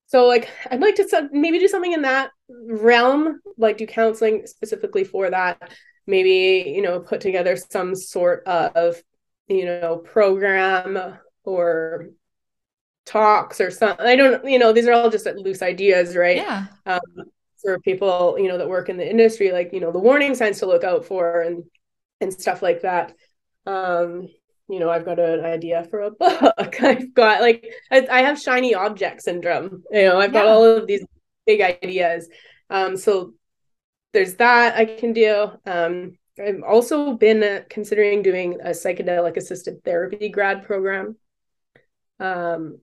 [0.08, 5.06] so like I'd like to maybe do something in that realm, like do counseling specifically
[5.06, 5.72] for that.
[6.06, 9.02] Maybe, you know, put together some sort of,
[9.48, 12.10] you know, program or
[13.06, 14.06] talks or something.
[14.06, 16.36] I don't, you know, these are all just loose ideas, right?
[16.36, 16.66] Yeah.
[16.86, 17.00] Um,
[17.62, 20.60] for people you know that work in the industry like you know the warning signs
[20.60, 21.64] to look out for and
[22.22, 23.14] and stuff like that.
[23.66, 24.28] Um
[24.70, 26.84] you know i've got an idea for a book.
[26.84, 30.88] I've got like i, I have shiny object syndrome you know i've got all of
[30.88, 31.06] these
[31.46, 32.30] big ideas.
[32.70, 33.34] Um so
[34.14, 35.50] there's that i can do.
[35.66, 41.18] Um i've also been uh, considering doing a psychedelic assisted therapy grad program
[42.20, 42.80] um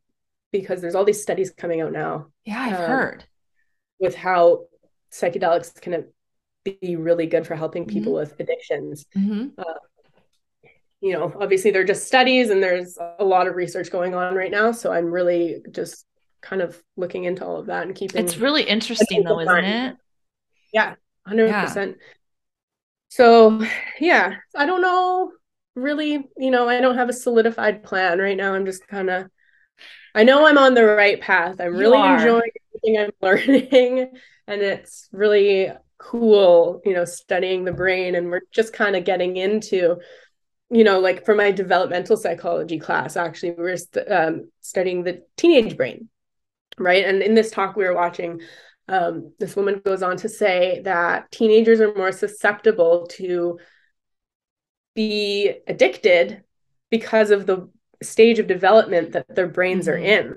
[0.53, 2.27] because there's all these studies coming out now.
[2.45, 3.24] Yeah i've um, heard
[3.99, 4.66] with how
[5.12, 6.07] psychedelics can
[6.64, 8.30] be really good for helping people mm-hmm.
[8.30, 9.07] with addictions.
[9.16, 9.49] Mm-hmm.
[9.59, 9.64] Uh,
[11.01, 14.51] you know, obviously they're just studies and there's a lot of research going on right
[14.51, 14.72] now.
[14.72, 16.05] So I'm really just
[16.40, 19.97] kind of looking into all of that and keeping it's really interesting though, isn't it?
[20.72, 20.94] Yeah,
[21.28, 21.97] 100%.
[23.09, 23.64] So,
[24.01, 25.32] yeah, I don't know
[25.76, 28.55] really, you know, I don't have a solidified plan right now.
[28.55, 29.30] I'm just kind of
[30.14, 31.61] I know I'm on the right path.
[31.61, 32.51] I'm really enjoying
[32.85, 34.12] everything I'm learning
[34.47, 39.37] and it's really cool, you know, studying the brain and we're just kind of getting
[39.37, 39.97] into
[40.70, 45.22] you know, like for my developmental psychology class, actually, we were st- um, studying the
[45.37, 46.09] teenage brain,
[46.79, 47.05] right?
[47.05, 48.41] And in this talk, we were watching,
[48.89, 53.59] um, this woman goes on to say that teenagers are more susceptible to
[54.95, 56.43] be addicted
[56.91, 57.70] because of the
[58.03, 59.95] stage of development that their brains mm-hmm.
[59.95, 60.35] are in.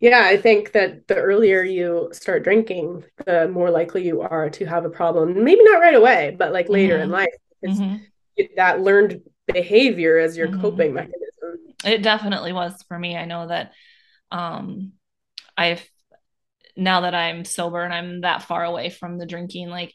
[0.00, 4.64] Yeah, I think that the earlier you start drinking, the more likely you are to
[4.64, 5.42] have a problem.
[5.42, 7.02] Maybe not right away, but like later mm-hmm.
[7.02, 7.34] in life.
[7.64, 7.96] Mm-hmm.
[8.56, 9.22] That learned
[9.52, 10.60] behavior as your mm-hmm.
[10.60, 11.74] coping mechanism.
[11.84, 13.16] It definitely was for me.
[13.16, 13.72] I know that
[14.30, 14.92] um
[15.56, 15.84] I've
[16.76, 19.92] now that I'm sober and I'm that far away from the drinking, like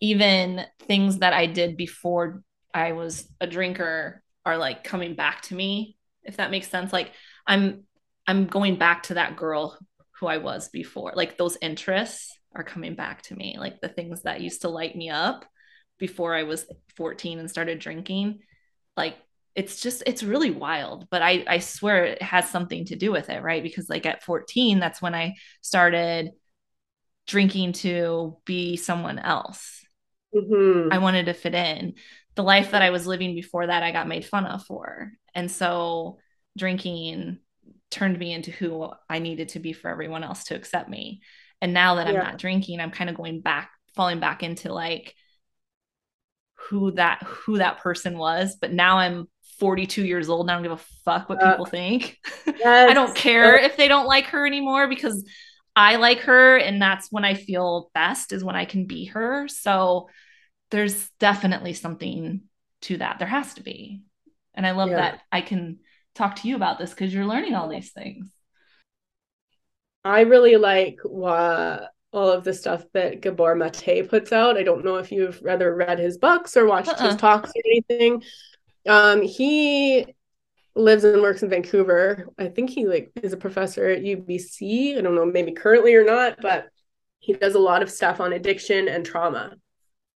[0.00, 2.42] even things that I did before
[2.72, 7.12] I was a drinker are like coming back to me if that makes sense like
[7.46, 7.84] i'm
[8.26, 9.78] i'm going back to that girl
[10.18, 11.12] who i was before.
[11.16, 13.56] Like those interests are coming back to me.
[13.58, 15.44] Like the things that used to light me up
[15.98, 16.66] before i was
[16.96, 18.40] 14 and started drinking
[18.96, 19.16] like
[19.54, 21.08] it's just it's really wild.
[21.10, 23.62] But i i swear it has something to do with it right?
[23.62, 26.30] Because like at 14 that's when i started
[27.26, 29.84] drinking to be someone else.
[30.34, 30.92] Mm-hmm.
[30.92, 31.94] i wanted to fit in.
[32.34, 35.12] The life that i was living before that i got made fun of for.
[35.34, 36.18] And so
[36.56, 37.38] drinking
[37.92, 41.20] turned me into who I needed to be for everyone else to accept me.
[41.60, 45.14] And now that I'm not drinking, I'm kind of going back, falling back into like
[46.54, 48.56] who that who that person was.
[48.60, 49.28] But now I'm
[49.60, 52.18] 42 years old and I don't give a fuck what uh, people think.
[52.44, 52.90] Yes.
[52.90, 55.24] I don't care if they don't like her anymore because
[55.74, 59.48] I like her and that's when I feel best is when I can be her.
[59.48, 60.08] So
[60.70, 62.42] there's definitely something
[62.82, 63.18] to that.
[63.18, 64.02] There has to be.
[64.54, 64.96] And I love yeah.
[64.96, 65.78] that I can
[66.14, 68.30] talk to you about this because you're learning all these things.
[70.04, 74.58] I really like what all of the stuff that Gabor Mate puts out.
[74.58, 77.08] I don't know if you've rather read his books or watched uh-uh.
[77.08, 78.22] his talks or anything.
[78.86, 80.06] Um, he
[80.74, 82.28] lives and works in Vancouver.
[82.38, 84.98] I think he like is a professor at UBC.
[84.98, 86.68] I don't know, maybe currently or not, but
[87.18, 89.54] he does a lot of stuff on addiction and trauma.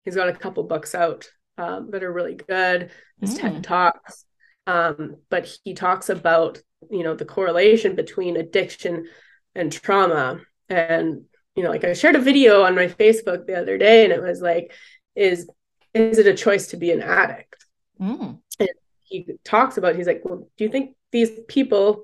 [0.03, 2.91] He's got a couple books out um, that are really good.
[3.21, 3.41] His mm.
[3.41, 4.25] TED Talks.
[4.67, 6.59] Um, but he talks about,
[6.89, 9.07] you know, the correlation between addiction
[9.53, 10.41] and trauma.
[10.69, 11.23] And,
[11.55, 14.21] you know, like I shared a video on my Facebook the other day and it
[14.21, 14.73] was like,
[15.15, 15.49] is
[15.93, 17.65] is it a choice to be an addict?
[18.01, 18.39] Mm.
[18.59, 18.69] And
[19.03, 22.03] he talks about, he's like, well, do you think these people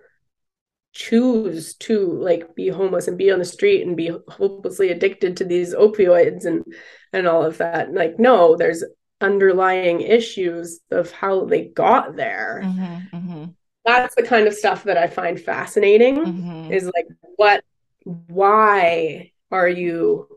[0.93, 5.45] choose to like be homeless and be on the street and be hopelessly addicted to
[5.45, 6.65] these opioids and
[7.13, 8.83] and all of that like no there's
[9.21, 12.61] underlying issues of how they got there.
[12.63, 13.45] Mm-hmm, mm-hmm.
[13.85, 16.71] That's the kind of stuff that I find fascinating mm-hmm.
[16.71, 17.63] is like what
[18.03, 20.27] why are you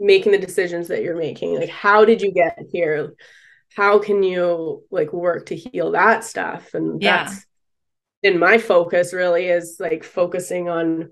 [0.00, 3.14] making the decisions that you're making like how did you get here
[3.76, 7.24] how can you like work to heal that stuff and yeah.
[7.24, 7.46] that's
[8.24, 11.10] in my focus really is like focusing on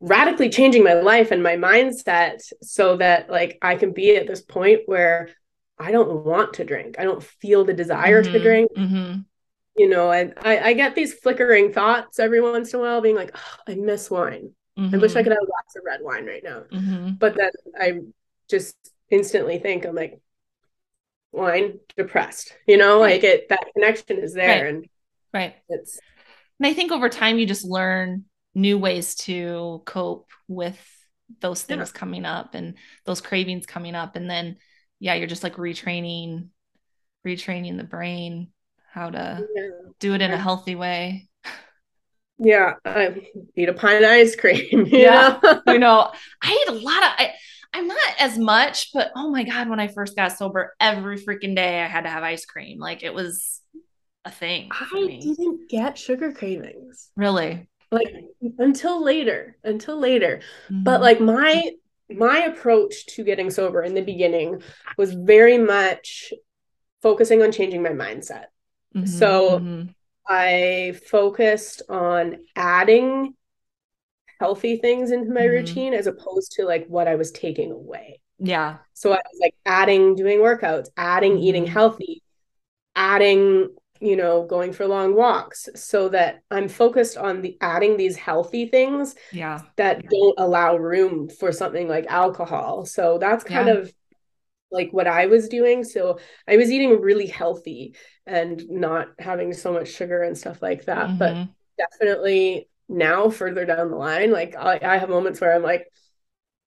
[0.00, 4.40] radically changing my life and my mindset so that like I can be at this
[4.40, 5.30] point where
[5.78, 6.96] I don't want to drink.
[6.98, 8.32] I don't feel the desire mm-hmm.
[8.32, 8.70] to drink.
[8.76, 9.20] Mm-hmm.
[9.76, 13.14] You know, and I, I get these flickering thoughts every once in a while, being
[13.14, 14.50] like, oh, I miss wine.
[14.76, 14.94] Mm-hmm.
[14.94, 15.28] I wish I mm-hmm.
[15.28, 16.64] could have lots of red wine right now.
[16.72, 17.10] Mm-hmm.
[17.12, 17.50] But then
[17.80, 18.00] I
[18.50, 18.76] just
[19.08, 20.20] instantly think, I'm like,
[21.32, 22.54] wine, depressed.
[22.66, 23.22] You know, right.
[23.22, 24.64] like it that connection is there.
[24.64, 24.74] Right.
[24.74, 24.88] And
[25.32, 25.54] right.
[25.68, 25.98] It's
[26.58, 28.24] and I think over time you just learn
[28.54, 30.78] new ways to cope with
[31.40, 31.98] those things yeah.
[31.98, 32.74] coming up and
[33.04, 34.16] those cravings coming up.
[34.16, 34.56] And then
[35.00, 36.48] yeah, you're just like retraining,
[37.26, 38.48] retraining the brain
[38.90, 39.68] how to yeah.
[40.00, 41.28] do it in a healthy way.
[42.38, 43.20] Yeah, I
[43.56, 44.86] eat a pint of ice cream.
[44.90, 46.12] yeah, I know.
[46.40, 47.10] I eat a lot of.
[47.18, 47.32] I,
[47.74, 51.54] I'm not as much, but oh my god, when I first got sober, every freaking
[51.56, 52.78] day I had to have ice cream.
[52.78, 53.60] Like it was
[54.24, 54.68] a thing.
[54.72, 57.10] I didn't get sugar cravings.
[57.16, 57.68] Really?
[57.90, 58.14] Like
[58.58, 60.40] until later, until later.
[60.70, 60.84] Mm-hmm.
[60.84, 61.72] But like my
[62.10, 64.62] my approach to getting sober in the beginning
[64.96, 66.32] was very much
[67.02, 68.46] focusing on changing my mindset.
[68.94, 69.90] Mm-hmm, so mm-hmm.
[70.26, 73.34] I focused on adding
[74.40, 75.50] healthy things into my mm-hmm.
[75.50, 78.20] routine as opposed to like what I was taking away.
[78.38, 78.78] Yeah.
[78.94, 81.72] So I was like adding doing workouts, adding eating mm-hmm.
[81.72, 82.22] healthy,
[82.94, 83.68] adding
[84.00, 88.66] you know going for long walks so that i'm focused on the adding these healthy
[88.66, 89.60] things yeah.
[89.76, 92.84] that don't allow room for something like alcohol.
[92.86, 93.74] So that's kind yeah.
[93.74, 93.92] of
[94.70, 95.84] like what i was doing.
[95.84, 97.94] So i was eating really healthy
[98.26, 101.08] and not having so much sugar and stuff like that.
[101.08, 101.18] Mm-hmm.
[101.18, 105.86] but definitely now further down the line like I, I have moments where i'm like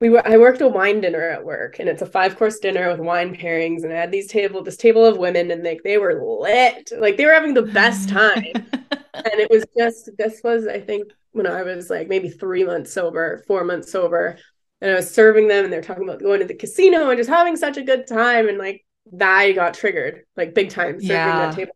[0.02, 2.90] we were I worked a wine dinner at work and it's a five course dinner
[2.90, 6.00] with wine pairings and I had these table this table of women and they they
[6.00, 6.92] were lit.
[6.98, 8.68] Like they were having the best time.
[9.14, 12.94] And it was just this was I think when I was like maybe three months
[12.94, 14.38] sober four months sober
[14.80, 17.30] and I was serving them and they're talking about going to the casino and just
[17.30, 21.46] having such a good time and like that got triggered like big time serving yeah.
[21.46, 21.74] that table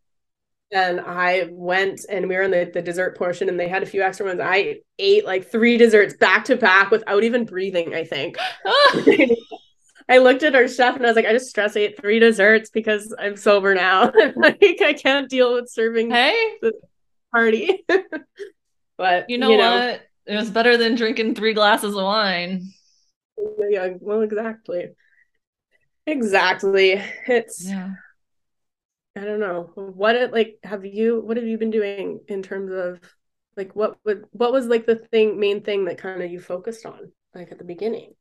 [0.72, 3.86] and I went and we were in the, the dessert portion and they had a
[3.86, 4.40] few extra ones.
[4.42, 8.36] I ate like three desserts back to back without even breathing, I think.
[10.08, 12.70] I looked at our chef and I was like, I just stress ate three desserts
[12.70, 14.12] because I'm sober now.
[14.36, 16.72] like I can't deal with serving hey the
[17.32, 17.84] party.
[18.96, 20.02] but you know, you know what?
[20.26, 22.72] It was better than drinking three glasses of wine.
[23.68, 24.88] Yeah, well, exactly.
[26.06, 27.00] Exactly.
[27.28, 27.94] It's yeah
[29.16, 29.70] I don't know.
[29.74, 33.00] What like have you what have you been doing in terms of
[33.56, 36.84] like what would what was like the thing main thing that kind of you focused
[36.86, 38.14] on like at the beginning?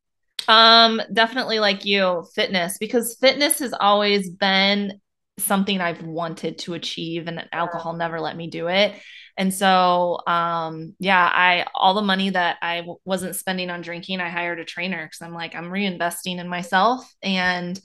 [0.47, 4.99] Um definitely like you fitness because fitness has always been
[5.39, 8.93] something I've wanted to achieve and alcohol never let me do it.
[9.37, 14.21] And so um yeah I all the money that I w- wasn't spending on drinking
[14.21, 17.79] I hired a trainer cuz I'm like I'm reinvesting in myself and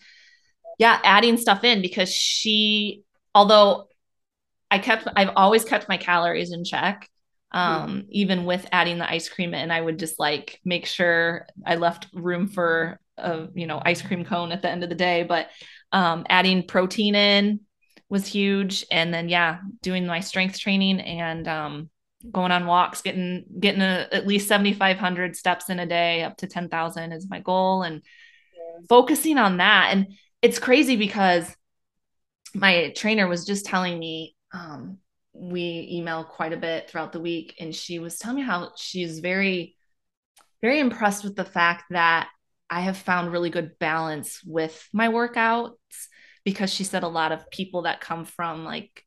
[0.80, 3.02] yeah, adding stuff in because she,
[3.34, 3.86] although
[4.70, 7.06] I kept, I've always kept my calories in check.
[7.52, 8.06] Um, mm.
[8.08, 12.06] even with adding the ice cream in, I would just like make sure I left
[12.14, 15.22] room for a, you know, ice cream cone at the end of the day.
[15.22, 15.48] But
[15.92, 17.60] um, adding protein in
[18.08, 18.86] was huge.
[18.90, 21.90] And then, yeah, doing my strength training and um,
[22.32, 26.46] going on walks, getting, getting a, at least 7,500 steps in a day up to
[26.46, 27.82] 10,000 is my goal.
[27.82, 28.00] And
[28.56, 28.86] yeah.
[28.88, 29.90] focusing on that.
[29.92, 31.54] And it's crazy because
[32.54, 34.98] my trainer was just telling me um,
[35.32, 37.54] we email quite a bit throughout the week.
[37.60, 39.76] And she was telling me how she's very
[40.62, 42.28] very impressed with the fact that
[42.68, 45.72] i have found really good balance with my workouts
[46.44, 49.04] because she said a lot of people that come from like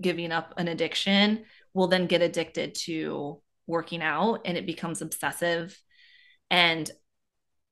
[0.00, 1.44] giving up an addiction
[1.74, 5.78] will then get addicted to working out and it becomes obsessive.
[6.50, 6.90] And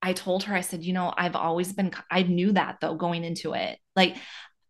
[0.04, 3.24] I told her, I said, you know, I've always been, I knew that though going
[3.24, 3.78] into it.
[3.96, 4.16] Like,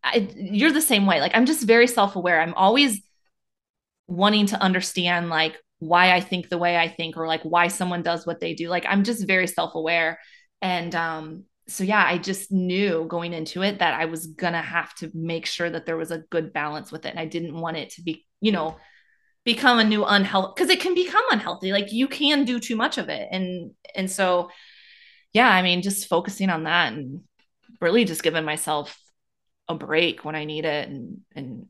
[0.02, 1.20] I, you're the same way.
[1.20, 2.40] Like, I'm just very self aware.
[2.40, 3.02] I'm always
[4.06, 8.02] wanting to understand, like, why I think the way I think, or like why someone
[8.02, 8.68] does what they do.
[8.68, 10.20] Like, I'm just very self aware.
[10.62, 14.94] And, um, so yeah, I just knew going into it that I was gonna have
[14.96, 17.10] to make sure that there was a good balance with it.
[17.10, 18.76] And I didn't want it to be, you know,
[19.44, 21.72] become a new unhealthy because it can become unhealthy.
[21.72, 23.28] Like you can do too much of it.
[23.30, 24.50] And and so
[25.34, 27.20] yeah, I mean, just focusing on that and
[27.80, 28.96] really just giving myself
[29.68, 30.88] a break when I need it.
[30.88, 31.66] And, and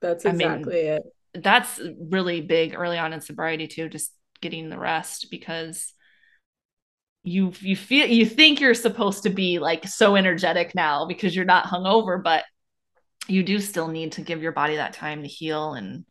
[0.00, 1.42] that's exactly I mean, it.
[1.42, 3.88] That's really big early on in sobriety too.
[3.88, 5.92] Just getting the rest because
[7.24, 11.44] you you feel you think you're supposed to be like so energetic now because you're
[11.44, 12.44] not hungover, but
[13.26, 16.04] you do still need to give your body that time to heal and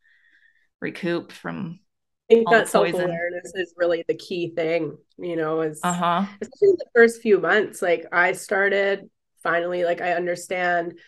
[0.81, 1.79] recoup from
[2.35, 6.25] think that self awareness is really the key thing, you know, is uh-huh.
[6.41, 7.81] especially the first few months.
[7.81, 9.09] Like I started
[9.41, 10.99] finally, like I understand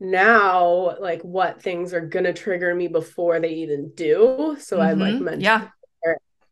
[0.00, 4.56] now like what things are gonna trigger me before they even do.
[4.58, 4.86] So mm-hmm.
[4.86, 5.68] I'm like mentally yeah.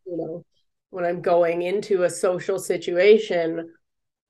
[0.06, 0.44] you know,
[0.90, 3.72] when I'm going into a social situation,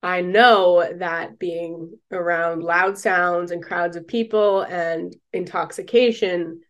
[0.02, 6.60] I know that being around loud sounds and crowds of people and intoxication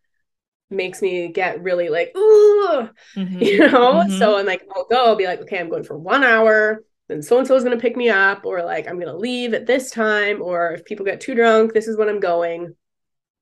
[0.72, 3.38] makes me get really like, ooh, mm-hmm.
[3.40, 3.94] you know?
[3.94, 4.18] Mm-hmm.
[4.18, 6.82] So I'm like, I'll go, I'll be like, okay, I'm going for one hour.
[7.08, 9.16] Then so and so is going to pick me up, or like, I'm going to
[9.16, 12.74] leave at this time, or if people get too drunk, this is when I'm going.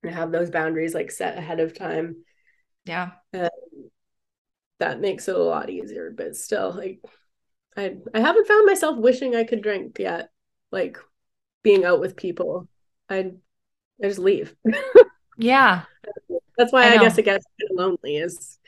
[0.03, 2.23] And have those boundaries like set ahead of time.
[2.85, 3.11] Yeah.
[3.33, 3.51] And
[4.81, 6.99] that makes it a lot easier but still like
[7.77, 10.31] i i haven't found myself wishing i could drink yet
[10.71, 10.97] like
[11.61, 12.67] being out with people
[13.07, 13.31] i
[14.03, 14.55] i just leave
[15.37, 15.83] yeah
[16.57, 18.59] that's why i, I guess it gets kind of lonely is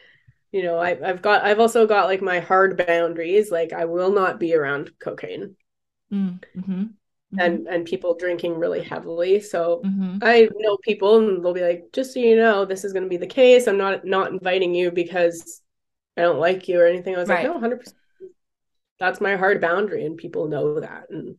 [0.51, 4.11] you know I, i've got i've also got like my hard boundaries like i will
[4.11, 5.55] not be around cocaine
[6.11, 6.71] mm, mm-hmm.
[6.71, 7.39] Mm-hmm.
[7.39, 10.17] and and people drinking really heavily so mm-hmm.
[10.21, 13.09] i know people and they'll be like just so you know this is going to
[13.09, 15.63] be the case i'm not not inviting you because
[16.15, 17.15] I don't like you or anything.
[17.15, 17.49] I was right.
[17.49, 17.93] like, no, 100%.
[18.99, 20.05] That's my hard boundary.
[20.05, 21.05] And people know that.
[21.09, 21.35] And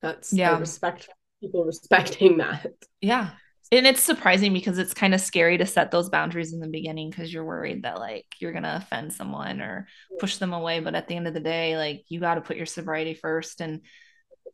[0.00, 1.08] that's, yeah, respect
[1.40, 2.72] people respecting that.
[3.00, 3.30] Yeah.
[3.70, 7.10] And it's surprising because it's kind of scary to set those boundaries in the beginning
[7.10, 9.86] because you're worried that like you're going to offend someone or
[10.18, 10.80] push them away.
[10.80, 13.60] But at the end of the day, like you got to put your sobriety first.
[13.60, 13.82] And,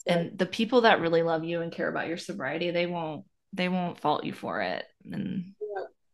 [0.06, 3.68] and the people that really love you and care about your sobriety, they won't, they
[3.68, 4.84] won't fault you for it.
[5.04, 5.54] And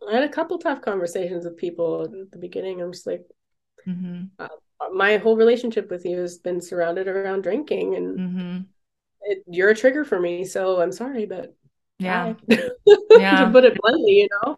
[0.08, 2.82] I had a couple tough conversations with people at the beginning.
[2.82, 3.22] I'm just like,
[3.86, 4.24] mm-hmm.
[4.38, 4.48] uh,
[4.92, 8.60] my whole relationship with you has been surrounded around drinking, and mm-hmm.
[9.22, 10.44] it, you're a trigger for me.
[10.44, 11.54] So I'm sorry, but
[12.00, 12.34] yeah,
[13.10, 13.44] yeah.
[13.44, 14.56] to put it bluntly, you know,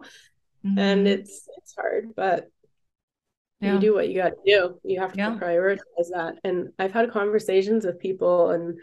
[0.65, 0.79] mm-hmm.
[0.79, 2.49] and it's it's hard, but
[3.61, 3.75] yeah.
[3.75, 4.81] you do what you got to do.
[4.85, 5.39] You have to yeah.
[5.41, 6.37] prioritize that.
[6.45, 8.79] And I've had conversations with people, and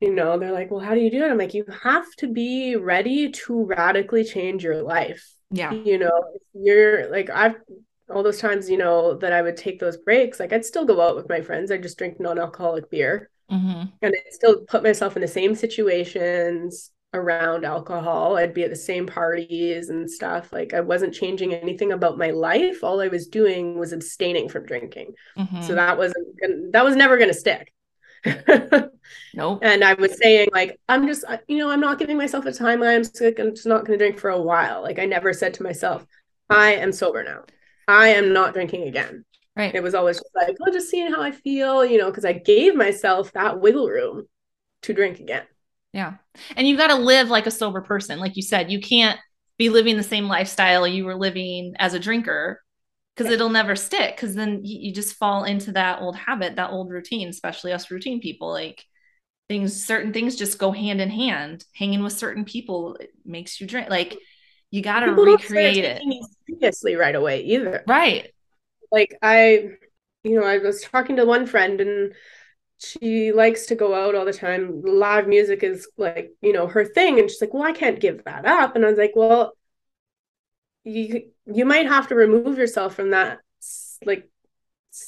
[0.00, 2.28] you know, they're like, "Well, how do you do it?" I'm like, "You have to
[2.28, 5.72] be ready to radically change your life." Yeah.
[5.72, 7.56] You know, you're like, I've
[8.08, 11.00] all those times, you know, that I would take those breaks, like I'd still go
[11.00, 11.70] out with my friends.
[11.70, 13.30] I just drink non alcoholic beer.
[13.50, 13.84] Mm-hmm.
[14.02, 18.36] And I still put myself in the same situations around alcohol.
[18.36, 20.52] I'd be at the same parties and stuff.
[20.52, 22.84] Like I wasn't changing anything about my life.
[22.84, 25.14] All I was doing was abstaining from drinking.
[25.36, 25.62] Mm-hmm.
[25.62, 27.72] So that wasn't gonna, that was never going to stick.
[29.34, 29.60] nope.
[29.62, 32.96] And I was saying, like, I'm just, you know, I'm not giving myself a timeline.
[32.96, 33.38] I'm sick.
[33.38, 34.82] I'm just not going to drink for a while.
[34.82, 36.04] Like, I never said to myself,
[36.50, 37.44] I am sober now.
[37.88, 39.24] I am not drinking again.
[39.56, 39.74] Right.
[39.74, 42.32] It was always just like, oh, just seeing how I feel, you know, because I
[42.34, 44.26] gave myself that wiggle room
[44.82, 45.44] to drink again.
[45.96, 46.16] Yeah.
[46.56, 48.20] And you've got to live like a sober person.
[48.20, 49.18] Like you said, you can't
[49.56, 52.60] be living the same lifestyle you were living as a drinker
[53.16, 56.68] because it'll never stick because then you, you, just fall into that old habit that
[56.68, 58.50] old routine especially us routine people.
[58.50, 58.84] Like
[59.48, 61.64] things certain things just go hand in hand.
[61.74, 64.18] Hanging with certain people makes you drink like
[64.70, 66.02] you got to recreate it.
[66.46, 67.82] seriously right away either.
[67.86, 68.30] Right.
[68.92, 69.70] Like i
[70.24, 72.12] you know i was talking to one friend and
[72.78, 76.84] she likes to go out all the time live music is like you know her
[76.84, 79.52] thing and she's like well i can't give that up and i was like well
[80.84, 83.38] you you might have to remove yourself from that
[84.04, 84.28] like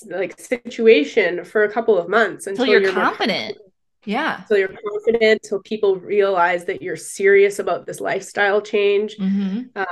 [0.06, 3.56] like situation for a couple of months until, you're, you're confident.
[4.04, 4.44] Yeah.
[4.44, 9.16] So you're confident till people realize that you're serious about this lifestyle change.
[9.16, 9.60] Mm-hmm.
[9.76, 9.86] Um,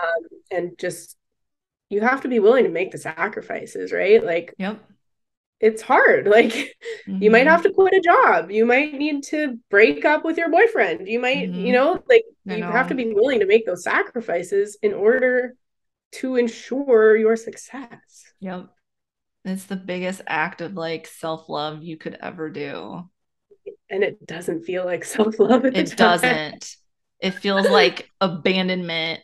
[0.50, 1.16] and just
[1.88, 4.24] you have to be willing to make the sacrifices, right?
[4.24, 4.82] Like yep.
[5.60, 6.26] It's hard.
[6.36, 7.22] Like mm-hmm.
[7.22, 7.48] you might mm-hmm.
[7.48, 8.50] have to quit a job.
[8.50, 11.08] You might need to break up with your boyfriend.
[11.08, 11.64] You might, mm-hmm.
[11.64, 12.70] you know, like you know.
[12.70, 15.54] have to be willing to make those sacrifices in order
[16.12, 18.24] to ensure your success.
[18.40, 18.68] Yep.
[19.44, 23.08] It's the biggest act of like self love you could ever do.
[23.88, 25.64] And it doesn't feel like self love.
[25.64, 26.76] It doesn't.
[27.20, 29.20] It feels like abandonment.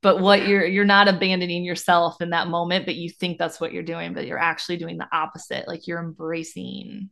[0.00, 3.72] But what you're you're not abandoning yourself in that moment, but you think that's what
[3.72, 5.66] you're doing, but you're actually doing the opposite.
[5.66, 7.10] Like you're embracing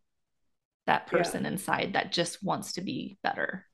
[0.86, 1.50] that person yeah.
[1.50, 3.66] inside that just wants to be better.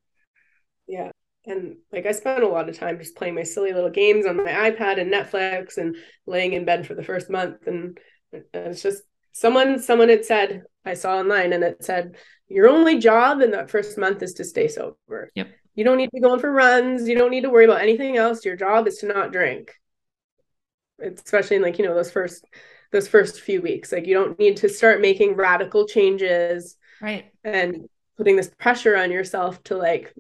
[0.87, 1.11] Yeah
[1.47, 4.37] and like I spent a lot of time just playing my silly little games on
[4.37, 5.97] my iPad and Netflix and
[6.27, 7.99] laying in bed for the first month and
[8.33, 9.03] it's just
[9.33, 12.17] someone someone had said I saw online and it said
[12.49, 15.31] your only job in that first month is to stay sober.
[15.35, 15.49] Yep.
[15.75, 18.17] You don't need to be going for runs, you don't need to worry about anything
[18.17, 18.45] else.
[18.45, 19.73] Your job is to not drink.
[21.01, 22.45] Especially in like, you know, those first
[22.93, 23.91] those first few weeks.
[23.91, 26.77] Like you don't need to start making radical changes.
[27.01, 27.33] Right.
[27.43, 30.15] And putting this pressure on yourself to like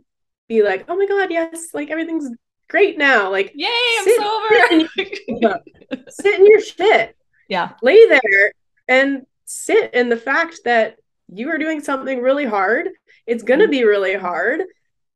[0.48, 2.28] be like, oh my God, yes, like everything's
[2.68, 3.30] great now.
[3.30, 4.88] Like, yay, I'm sit, sober.
[4.96, 7.16] Sit in, sit in your shit.
[7.48, 7.72] Yeah.
[7.82, 8.52] Lay there
[8.88, 10.96] and sit in the fact that
[11.28, 12.88] you are doing something really hard.
[13.26, 13.70] It's going to mm-hmm.
[13.70, 14.62] be really hard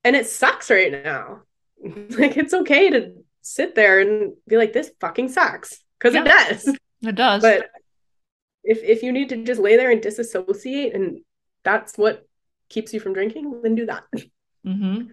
[0.07, 1.43] and it sucks right now.
[2.11, 6.23] like, it's okay to sit there and be like, this fucking sucks because yeah.
[6.23, 6.77] it does.
[7.03, 7.43] It does.
[7.43, 7.71] But
[8.63, 11.23] if, if you need to just lay there and disassociate and
[11.65, 12.25] that's what
[12.69, 14.05] keeps you from drinking, then do that.
[14.67, 15.13] Mm-hmm.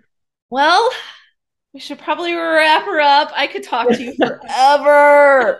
[0.50, 0.90] Well,
[1.76, 3.32] we should probably wrap her up.
[3.36, 5.60] I could talk to you forever.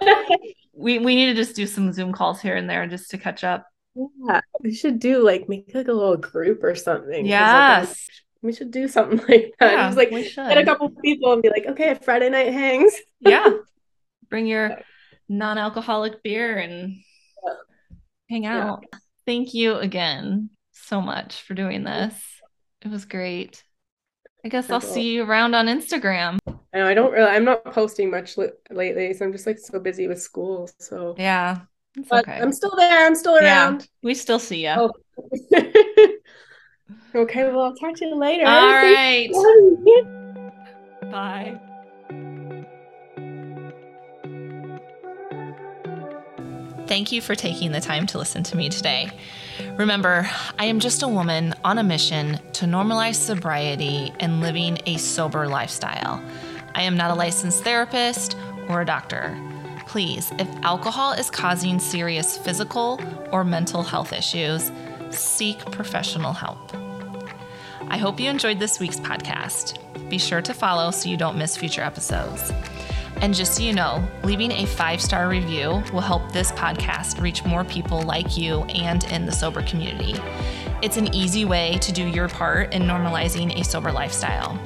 [0.74, 3.44] we we need to just do some Zoom calls here and there just to catch
[3.44, 3.68] up.
[3.96, 7.24] Yeah, we should do like make like a little group or something.
[7.24, 8.08] Yes.
[8.44, 9.72] We should do something like that.
[9.72, 12.94] Yeah, just like get a couple people and be like, okay, Friday night hangs.
[13.22, 13.50] yeah.
[14.30, 14.80] Bring your
[15.30, 16.98] non-alcoholic beer and
[18.30, 18.84] hang out.
[18.84, 19.00] Yeah.
[19.26, 22.14] Thank you again so much for doing this.
[22.82, 23.64] It was great.
[24.46, 26.38] I guess I'll see you around on Instagram.
[26.74, 27.30] I know I don't really.
[27.30, 30.70] I'm not posting much li- lately, so I'm just like so busy with school.
[30.80, 31.62] So yeah,
[32.10, 32.42] but okay.
[32.42, 33.06] I'm still there.
[33.06, 33.82] I'm still around.
[33.82, 34.76] Yeah, we still see you.
[34.76, 34.92] Oh.
[37.16, 38.46] okay, well I'll talk to you later.
[38.46, 39.30] All right.
[41.12, 41.60] Bye.
[46.88, 49.10] Thank you for taking the time to listen to me today.
[49.78, 50.30] Remember,
[50.60, 55.48] I am just a woman on a mission to normalize sobriety and living a sober
[55.48, 56.22] lifestyle.
[56.76, 58.36] I am not a licensed therapist
[58.68, 59.40] or a doctor.
[59.88, 63.00] Please, if alcohol is causing serious physical
[63.32, 64.72] or mental health issues,
[65.14, 66.74] seek professional help.
[67.90, 69.78] I hope you enjoyed this week's podcast.
[70.10, 72.52] Be sure to follow so you don't miss future episodes.
[73.18, 77.46] And just so you know, leaving a five star review will help this podcast reach
[77.46, 80.16] more people like you and in the sober community.
[80.82, 84.60] It's an easy way to do your part in normalizing a sober lifestyle.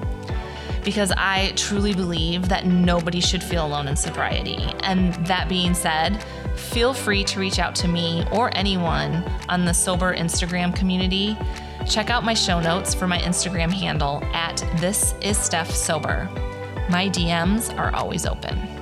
[0.88, 4.56] Because I truly believe that nobody should feel alone in sobriety.
[4.84, 6.24] And that being said,
[6.56, 11.38] feel free to reach out to me or anyone on the sober Instagram community.
[11.90, 16.30] Check out my show notes for my Instagram handle at This Is Steph Sober.
[16.90, 18.77] My DMs are always open.